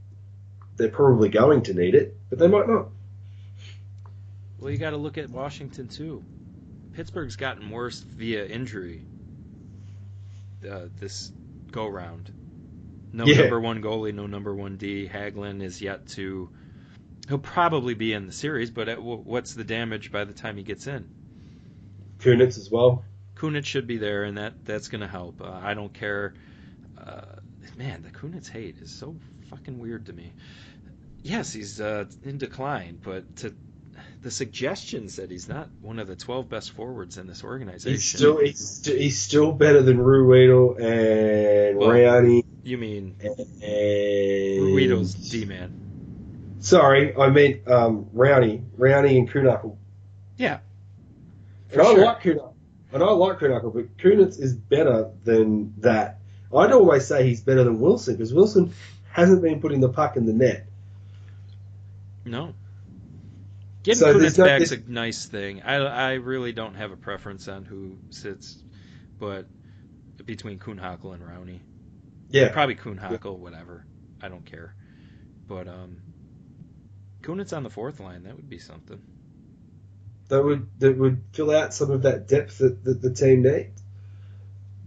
[0.76, 2.88] They're probably going to need it, but they might not.
[4.58, 6.24] Well, you got to look at Washington too.
[6.94, 9.02] Pittsburgh's gotten worse via injury
[10.68, 11.32] uh, this
[11.70, 12.32] go round.
[13.12, 13.42] No Yeah.
[13.42, 15.08] number one goalie, no number one D.
[15.08, 16.50] Hagelin is yet to.
[17.28, 20.62] He'll probably be in the series, but at, what's the damage by the time he
[20.64, 21.08] gets in?
[22.18, 23.04] Kunitz as well.
[23.36, 25.40] Kunitz should be there, and that that's going to help.
[25.40, 26.34] Uh, I don't care.
[26.98, 27.36] Uh,
[27.76, 29.14] man, the Kunitz hate is so
[29.50, 30.32] fucking weird to me.
[31.22, 33.54] Yes, he's uh, in decline, but to
[34.22, 37.92] the suggestions that he's not one of the 12 best forwards in this organization.
[37.92, 43.16] He's still he's, he's still better than Ruedel and Well, Riani you mean
[43.62, 46.56] and D man?
[46.60, 49.76] Sorry, I meant um, Rowney, Rowney and Kuhnhackl.
[50.36, 50.60] Yeah,
[51.72, 52.04] And I sure.
[52.04, 52.54] like Kuhnhackl,
[52.92, 56.20] and I like Kuhnhackl, but Kunitz is better than that.
[56.54, 58.72] I'd always say he's better than Wilson because Wilson
[59.10, 60.66] hasn't been putting the puck in the net.
[62.24, 62.54] No.
[63.82, 65.62] Getting So Kunitz no- back's a nice thing.
[65.62, 68.62] I, I really don't have a preference on who sits,
[69.18, 69.46] but
[70.24, 71.60] between Kuhnhackl and Rowney.
[72.30, 73.84] Yeah, Probably Kuhnhackl, whatever.
[74.22, 74.74] I don't care.
[75.48, 75.98] But um,
[77.22, 79.00] Kunitz on the fourth line, that would be something.
[80.28, 83.82] that would that would fill out some of that depth that, that the team needs.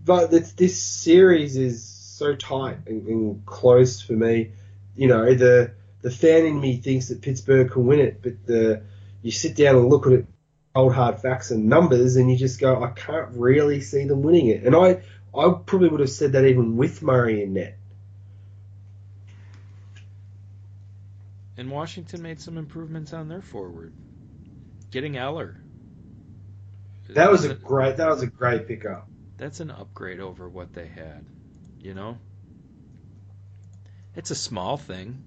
[0.03, 4.51] But this, this series is so tight and, and close for me.
[4.95, 5.73] You know, the
[6.05, 8.83] the fan in me thinks that Pittsburgh can win it, but the
[9.23, 10.27] you sit down and look at it,
[10.75, 14.45] cold hard facts and numbers, and you just go, I can't really see them winning
[14.45, 14.63] it.
[14.65, 15.01] And I,
[15.35, 17.79] I probably would have said that even with Murray in net.
[21.57, 23.91] And Washington made some improvements on their forward,
[24.91, 25.57] getting Eller.
[27.09, 27.97] That was a great.
[27.97, 29.07] That was a great pickup.
[29.37, 31.25] That's an upgrade over what they had.
[31.79, 32.19] You know,
[34.15, 35.23] it's a small thing,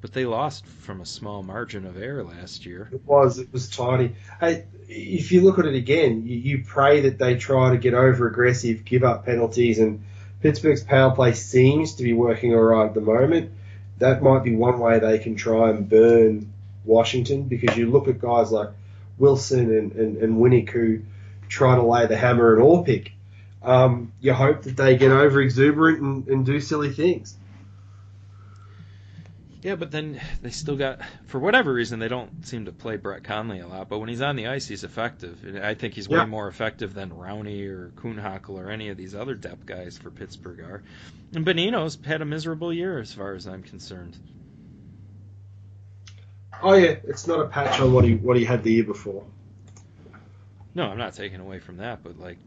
[0.00, 2.88] but they lost from a small margin of error last year.
[2.92, 3.38] It was.
[3.38, 4.14] It was tiny.
[4.40, 7.94] Hey, if you look at it again, you, you pray that they try to get
[7.94, 10.04] over aggressive, give up penalties, and
[10.40, 13.52] Pittsburgh's power play seems to be working all right at the moment.
[13.98, 16.52] That might be one way they can try and burn
[16.84, 18.70] Washington because you look at guys like
[19.18, 21.00] Wilson and, and, and Winnik who
[21.48, 23.10] try to lay the hammer at Orpik.
[23.62, 27.34] Um, you hope that they get over exuberant and, and do silly things.
[29.62, 33.24] Yeah, but then they still got, for whatever reason, they don't seem to play Brett
[33.24, 33.88] Connolly a lot.
[33.88, 35.42] But when he's on the ice, he's effective.
[35.44, 39.16] And I think he's way more effective than Rowney or Kuhnhackl or any of these
[39.16, 40.82] other depth guys for Pittsburgh are.
[41.34, 44.16] And Bonino's had a miserable year as far as I'm concerned.
[46.62, 49.24] Oh yeah, it's not a patch on what he what he had the year before.
[50.74, 52.38] No, I'm not taking away from that, but like,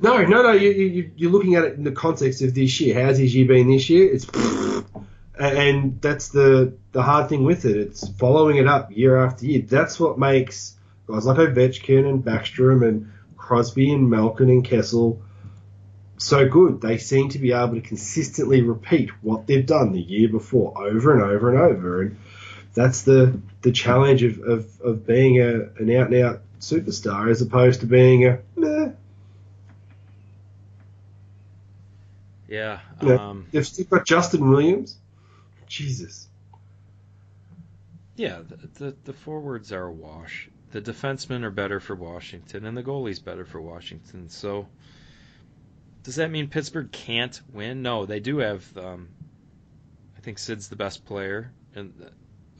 [0.00, 0.52] No, no, no.
[0.52, 3.00] You, you, you're looking at it in the context of this year.
[3.04, 4.12] How's his year been this year?
[4.12, 4.26] It's
[5.38, 7.76] and that's the the hard thing with it.
[7.76, 9.62] It's following it up year after year.
[9.62, 10.74] That's what makes
[11.06, 15.22] guys like Ovechkin and Backstrom and Crosby and Malkin and Kessel
[16.18, 16.80] so good.
[16.80, 21.12] They seem to be able to consistently repeat what they've done the year before over
[21.12, 22.02] and over and over.
[22.02, 22.18] And
[22.74, 27.42] that's the the challenge of, of, of being a, an out and out superstar as
[27.42, 28.90] opposed to being a meh.
[32.48, 32.80] yeah.
[33.02, 33.28] Yeah.
[33.28, 34.96] Um, They've still got Justin Williams.
[35.66, 36.28] Jesus.
[38.16, 40.48] Yeah, the, the the forwards are a wash.
[40.72, 44.28] The defensemen are better for Washington, and the goalie's better for Washington.
[44.28, 44.66] So,
[46.02, 47.82] does that mean Pittsburgh can't win?
[47.82, 48.64] No, they do have.
[48.76, 49.08] Um,
[50.16, 52.10] I think Sid's the best player, and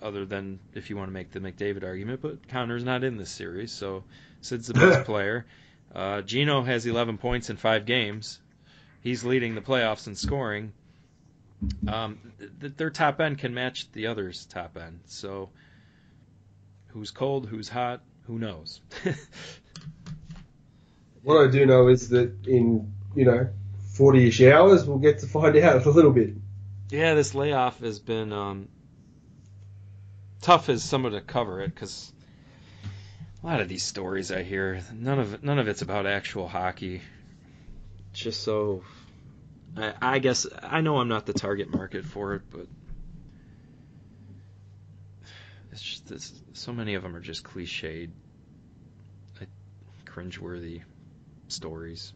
[0.02, 3.30] other than if you want to make the McDavid argument, but Connor's not in this
[3.30, 4.04] series, so
[4.40, 5.46] Sid's the best player.
[5.94, 8.40] Uh, Gino has 11 points in five games.
[9.00, 10.72] He's leading the playoffs in scoring.
[11.88, 15.00] Um, th- th- their top end can match the others' top end.
[15.06, 15.50] So,
[16.88, 18.80] who's cold, who's hot, who knows?
[21.22, 23.48] What I do know is that in, you know,
[23.94, 26.34] 40 ish hours, we'll get to find out a little bit.
[26.88, 28.68] yeah, this layoff has been um,
[30.40, 32.12] tough as someone to cover it because
[33.42, 37.02] a lot of these stories I hear, none of none of it's about actual hockey.
[38.12, 38.84] Just so.
[39.76, 42.66] I, I guess I know I'm not the target market for it, but
[45.72, 48.10] it's just it's, so many of them are just cliched,
[50.06, 50.82] cringeworthy
[51.48, 52.12] stories.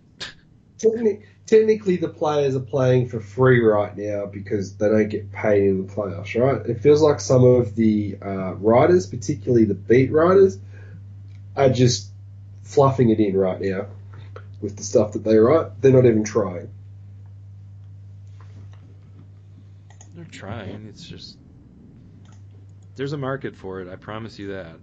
[0.78, 5.64] Techni- technically, the players are playing for free right now because they don't get paid
[5.64, 6.64] in the playoffs, right?
[6.66, 10.58] It feels like some of the uh, writers, particularly the beat writers,
[11.54, 12.08] are just
[12.62, 13.88] fluffing it in right now
[14.62, 15.82] with the stuff that they write.
[15.82, 16.70] They're not even trying.
[20.30, 20.86] Trying.
[20.86, 21.38] It's just
[22.96, 23.88] there's a market for it.
[23.88, 24.76] I promise you that.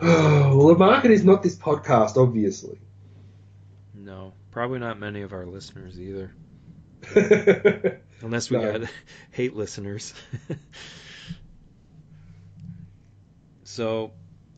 [0.02, 2.78] well, the market is not this podcast, obviously.
[3.94, 6.32] No, probably not many of our listeners either,
[8.22, 8.78] unless we No.
[8.80, 8.90] got
[9.30, 10.14] hate listeners.
[13.64, 14.12] so,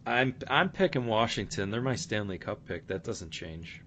[0.07, 1.71] I'm I'm picking Washington.
[1.71, 2.87] They're my Stanley Cup pick.
[2.89, 3.83] That doesn't change.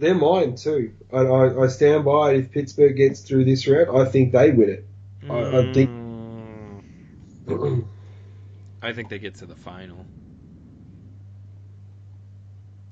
[0.00, 0.94] They're mine too.
[1.12, 2.36] I, I, I stand by it.
[2.38, 4.84] If Pittsburgh gets through this round, I think they win it.
[5.28, 5.90] I- I think-
[7.46, 7.84] Mm,
[8.82, 10.06] I think they get to the final.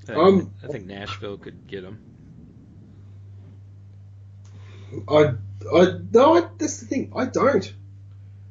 [0.02, 1.98] I think, Um, I think Nashville could get them.
[5.08, 5.32] I,
[5.74, 7.12] I no, I, that's the thing.
[7.16, 7.72] I don't.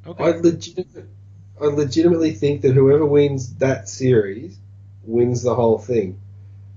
[0.05, 0.23] Okay.
[0.23, 1.03] I legitimately,
[1.61, 4.57] I legitimately think that whoever wins that series
[5.03, 6.19] wins the whole thing,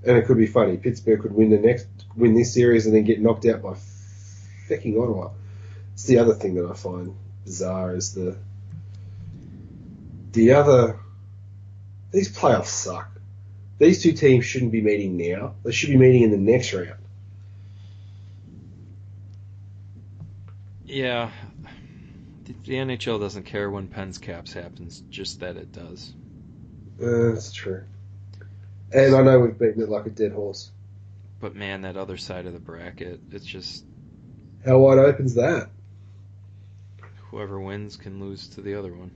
[0.04, 0.76] and it could be funny.
[0.76, 1.86] Pittsburgh could win the next,
[2.16, 3.74] win this series, and then get knocked out by
[4.68, 5.30] fucking Ottawa.
[5.94, 8.36] It's the other thing that I find bizarre is the
[10.32, 10.98] the other.
[12.12, 13.08] These playoffs suck.
[13.78, 15.54] These two teams shouldn't be meeting now.
[15.62, 16.94] They should be meeting in the next round.
[20.84, 21.30] Yeah,
[22.44, 26.12] the, the NHL doesn't care when Pens Caps happens, just that it does.
[27.00, 27.84] Uh, that's true.
[28.92, 30.70] And I know we've beaten it like a dead horse.
[31.40, 33.84] But man, that other side of the bracket, it's just
[34.64, 35.70] How wide open's that?
[37.30, 39.10] whoever wins can lose to the other one.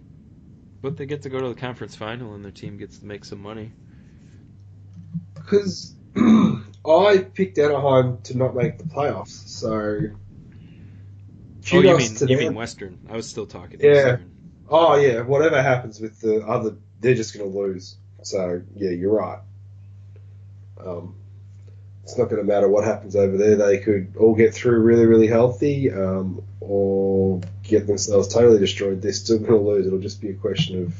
[0.81, 3.25] But they get to go to the conference final, and their team gets to make
[3.25, 3.73] some money.
[5.35, 10.01] Because I picked Anaheim to not make the playoffs, so.
[11.73, 12.39] Oh, you mean you them.
[12.39, 12.99] mean Western?
[13.11, 13.81] I was still talking.
[13.81, 13.93] Yeah.
[13.93, 14.31] Eastern.
[14.69, 17.97] Oh yeah, whatever happens with the other, they're just going to lose.
[18.23, 19.41] So yeah, you're right.
[20.79, 21.15] Um,
[22.03, 23.57] it's not going to matter what happens over there.
[23.57, 29.01] They could all get through really, really healthy, um, or get themselves totally destroyed.
[29.01, 29.87] They're still going to lose.
[29.87, 30.95] It'll just be a question of,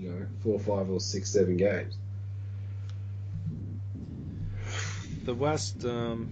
[0.00, 1.96] you know, four, five, or six, seven games.
[5.24, 6.28] The West, um,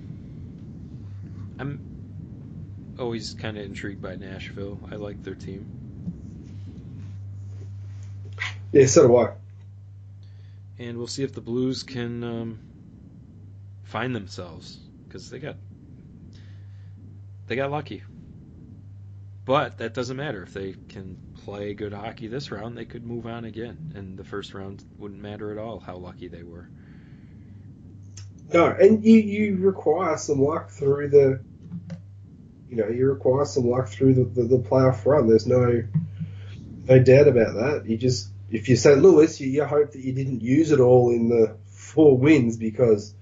[1.59, 4.78] I'm always kind of intrigued by Nashville.
[4.91, 5.66] I like their team.
[8.72, 9.32] Yeah, so do I.
[10.79, 12.59] and we'll see if the Blues can um,
[13.85, 15.57] find themselves because they got
[17.47, 18.03] they got lucky.
[19.45, 22.77] But that doesn't matter if they can play good hockey this round.
[22.77, 26.27] They could move on again, and the first round wouldn't matter at all how lucky
[26.27, 26.68] they were.
[28.53, 31.41] No, and you, you require some luck through the,
[32.68, 35.29] you know, you require some luck through the, the, the playoff run.
[35.29, 35.83] There's no
[36.89, 37.83] no doubt about that.
[37.87, 39.01] You just, if you're St.
[39.01, 43.15] Louis, you, you hope that you didn't use it all in the four wins because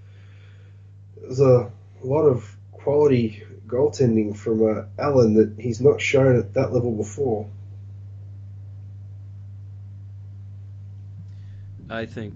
[1.21, 1.71] there's a
[2.03, 7.49] lot of quality goaltending from uh, Allen that he's not shown at that level before.
[11.89, 12.35] I think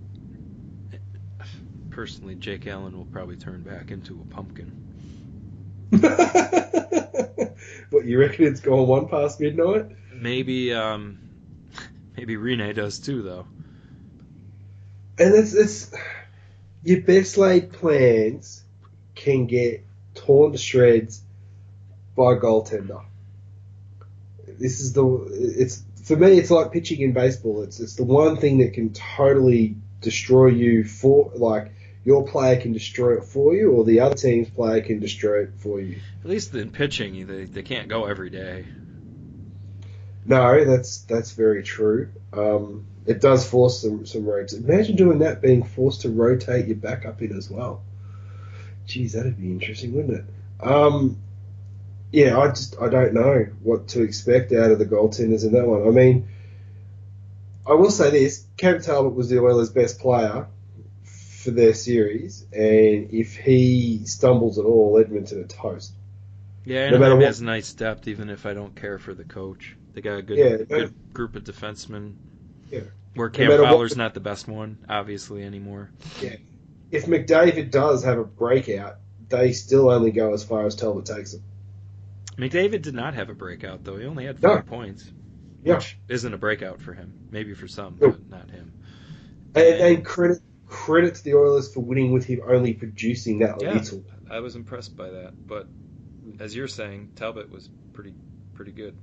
[1.90, 4.72] personally, Jake Allen will probably turn back into a pumpkin.
[7.90, 9.86] what you reckon it's gone one past midnight?
[10.14, 11.27] Maybe um,
[12.18, 13.46] maybe Rinne does too, though.
[15.18, 15.94] And it's, it's
[16.82, 18.62] your best laid plans
[19.14, 21.22] can get torn to shreds
[22.16, 23.04] by a goaltender.
[24.58, 26.38] This is the it's for me.
[26.38, 27.62] It's like pitching in baseball.
[27.62, 31.72] It's it's the one thing that can totally destroy you for like
[32.04, 35.50] your player can destroy it for you, or the other team's player can destroy it
[35.58, 36.00] for you.
[36.22, 38.66] At least in pitching, they they can't go every day.
[40.28, 42.10] No, that's that's very true.
[42.34, 44.52] Um, it does force some some rotates.
[44.52, 47.82] Imagine doing that, being forced to rotate your back up in as well.
[48.86, 50.24] Geez, that'd be interesting, wouldn't it?
[50.66, 51.16] Um,
[52.12, 55.66] yeah, I just I don't know what to expect out of the goaltenders in that
[55.66, 55.88] one.
[55.88, 56.28] I mean,
[57.66, 60.46] I will say this: Cam Talbot was the Oilers' best player
[61.04, 65.92] for their series, and if he stumbles at all, Edmonton are toast.
[66.66, 69.24] Yeah, No and matter what- has nice depth, even if I don't care for the
[69.24, 69.74] coach.
[69.94, 72.14] They got a good, Yeah, good group of defensemen.
[72.70, 72.80] Yeah.
[73.14, 75.90] Where Cam matter what- Fowler's not the best one, obviously anymore.
[76.90, 78.96] If McDavid does have a breakout,
[79.28, 81.42] they still only go as far as Talbot takes them.
[82.36, 83.96] McDavid did not have a breakout though.
[83.96, 84.60] He only had No.
[84.62, 85.10] points,
[85.64, 85.74] Yeah.
[85.76, 87.12] which isn't a breakout for him.
[87.30, 88.10] Maybe for some, No.
[88.10, 88.72] but not him.
[89.54, 89.64] And,
[89.96, 93.72] and credit credit to the Oilers for winning with him only producing that Yeah.
[93.72, 94.04] little.
[94.30, 95.66] I was impressed by that, but
[96.38, 98.14] as you're saying, Talbot was pretty
[98.54, 98.96] pretty good.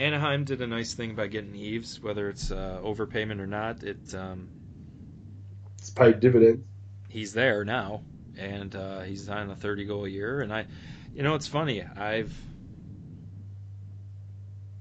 [0.00, 3.82] Anaheim did a nice thing by getting Eaves, whether it's uh, overpayment or not.
[3.84, 4.48] It um,
[5.78, 6.64] It's paid dividends.
[7.08, 8.02] he's there now,
[8.38, 10.40] and uh, he's on a 30 goal a year.
[10.40, 10.66] And I,
[11.14, 11.82] you know, it's funny.
[11.84, 12.34] I've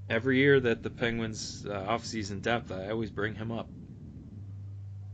[0.09, 3.67] every year that the Penguins uh, off-season depth, I always bring him up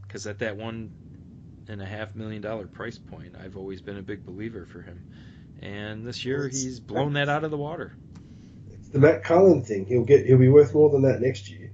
[0.04, 0.92] because at that one
[1.68, 5.02] and a half million dollar price point, I've always been a big believer for him.
[5.62, 7.96] And this year, he's blown that out of the water.
[8.86, 9.86] It's the Matt Cullen thing.
[9.86, 11.72] He'll get he'll be worth more than that next year.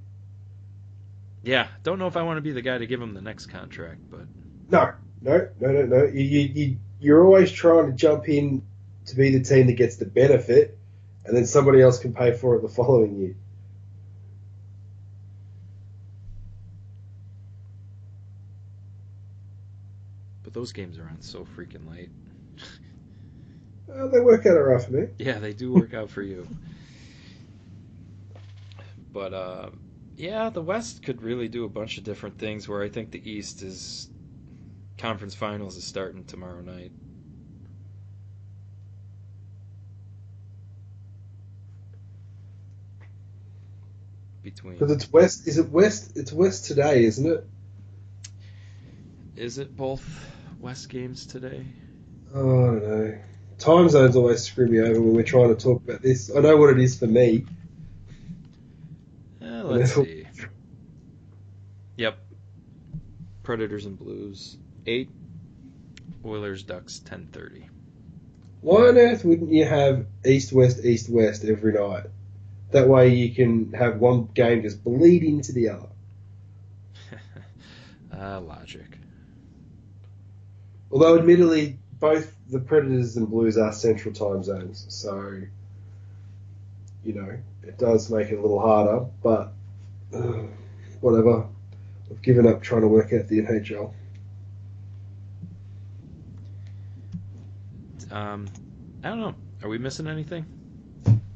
[1.43, 3.47] Yeah, don't know if I want to be the guy to give him the next
[3.47, 4.21] contract, but
[4.69, 6.03] No, no, no, no, no.
[6.05, 8.63] You, you, you you're always trying to jump in
[9.07, 10.77] to be the team that gets the benefit,
[11.25, 13.35] and then somebody else can pay for it the following year.
[20.51, 22.09] but those games are on so freaking late.
[23.93, 25.07] Uh, they work out alright for me.
[25.17, 26.47] Yeah, they do work out for you.
[29.11, 29.69] But uh,
[30.15, 32.67] yeah, the West could really do a bunch of different things.
[32.67, 34.09] Where I think the East is
[34.97, 36.91] conference finals is starting tomorrow night.
[44.43, 45.47] Between Because it's West.
[45.47, 46.17] Is it West?
[46.17, 47.47] It's West today, isn't it?
[49.35, 51.65] is it both West games today?
[52.33, 53.19] Oh, I don't know.
[53.57, 56.31] Time zones always screw me over when we're trying to talk about this.
[56.35, 57.45] I know what it is for me.
[59.79, 60.27] Let's see.
[61.97, 62.17] Yep.
[63.43, 65.09] Predators and Blues eight.
[66.23, 67.67] Oilers Ducks ten thirty.
[68.61, 72.05] Why on earth wouldn't you have east west east west every night?
[72.71, 75.89] That way you can have one game just bleed into the other.
[78.17, 78.97] uh, logic.
[80.91, 85.41] Although, admittedly, both the Predators and Blues are central time zones, so
[87.03, 89.05] you know it does make it a little harder.
[89.23, 89.53] But
[90.13, 90.43] uh,
[90.99, 91.47] whatever,
[92.09, 93.93] I've given up trying to work out the NHL.
[98.11, 98.47] Um,
[99.03, 99.35] I don't know.
[99.63, 100.45] Are we missing anything?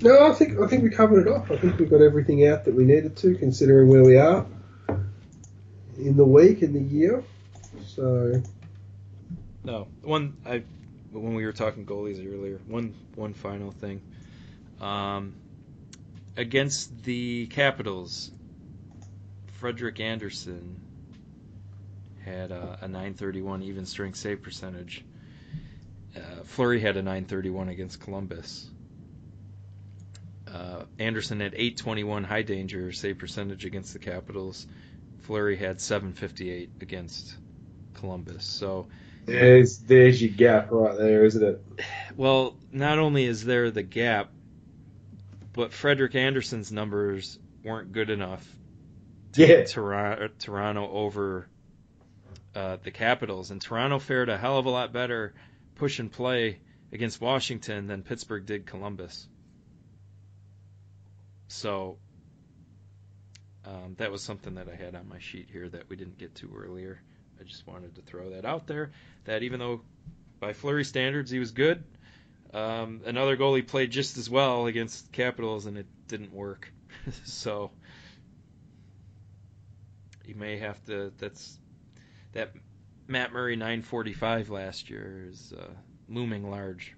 [0.02, 1.50] No, I think I think we covered it off.
[1.50, 4.46] I think we got everything out that we needed to, considering where we are
[5.98, 7.24] in the week in the year.
[7.86, 8.42] So
[9.64, 10.64] no, one I
[11.12, 12.60] when we were talking goalies earlier.
[12.68, 14.02] One one final thing.
[14.82, 15.34] Um,
[16.36, 18.32] against the Capitals,
[19.66, 20.80] Frederik Andersen
[22.24, 25.04] had a, a 931 even strength save percentage.
[26.16, 28.70] Uh, Fleury had a 931 against Columbus.
[30.48, 34.68] Uh, Andersen had 821 high danger save percentage against the Capitals.
[35.22, 37.36] Fleury had 758 against
[37.96, 38.46] Columbus.
[38.46, 38.88] So
[39.26, 41.64] there's there's your gap right there, isn't it?
[42.16, 44.30] Well, not only is there the gap,
[45.54, 48.48] but Frederik Andersen's numbers weren't good enough
[49.36, 49.64] to yeah.
[49.64, 51.48] Toronto, Toronto over
[52.56, 55.34] uh, the Capitals, and Toronto fared a hell of a lot better
[55.76, 56.60] push and play
[56.92, 59.28] against Washington than Pittsburgh did Columbus.
[61.48, 61.98] So
[63.66, 66.36] um, that was something that I had on my sheet here that we didn't get
[66.36, 67.02] to earlier.
[67.40, 68.92] I just wanted to throw that out there.
[69.26, 69.82] That even though
[70.40, 71.84] by Fleury standards he was good,
[72.54, 76.72] um, another goalie played just as well against Capitals and it didn't work.
[77.26, 77.72] so
[80.28, 81.12] you may have to.
[81.18, 81.60] That's
[82.34, 82.52] that
[83.08, 85.74] Matt Murray 945 last year is uh,
[86.10, 86.94] looming large.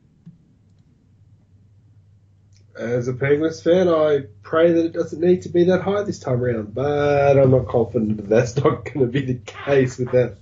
[2.78, 6.20] As a Penguins fan, I pray that it doesn't need to be that high this
[6.20, 10.12] time around, but I'm not confident that that's not going to be the case with
[10.12, 10.38] that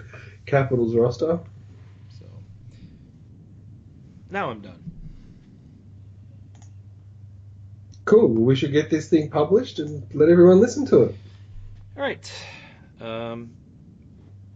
[0.46, 1.40] Capitals roster.
[2.20, 2.26] So
[4.30, 4.84] now I'm done.
[8.04, 8.28] Cool.
[8.28, 11.16] We should get this thing published and let everyone listen to it.
[11.98, 12.32] All right.
[13.06, 13.52] Um,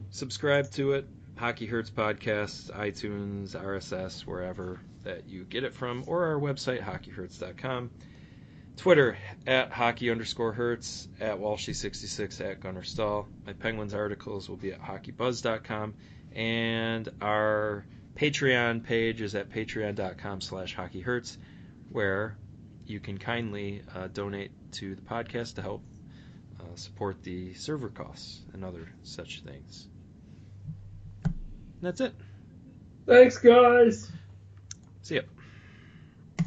[0.09, 1.07] subscribe to it.
[1.35, 7.91] Hockey Hurts podcast, iTunes, RSS, wherever that you get it from, or our website, hockeyhurts.com.
[8.75, 13.27] Twitter at hockey underscore hurts, at Walshy66, at Gunner Stahl.
[13.45, 15.93] My Penguins articles will be at hockeybuzz.com,
[16.33, 17.85] and our
[18.15, 21.37] Patreon page is at patreon.com slash hockeyhurts,
[21.91, 22.37] where
[22.85, 25.83] you can kindly uh, donate to the podcast to help
[26.61, 29.87] uh, support the server costs and other such things.
[31.25, 31.33] And
[31.81, 32.15] that's it.
[33.05, 34.11] Thanks, guys.
[35.01, 35.21] See ya.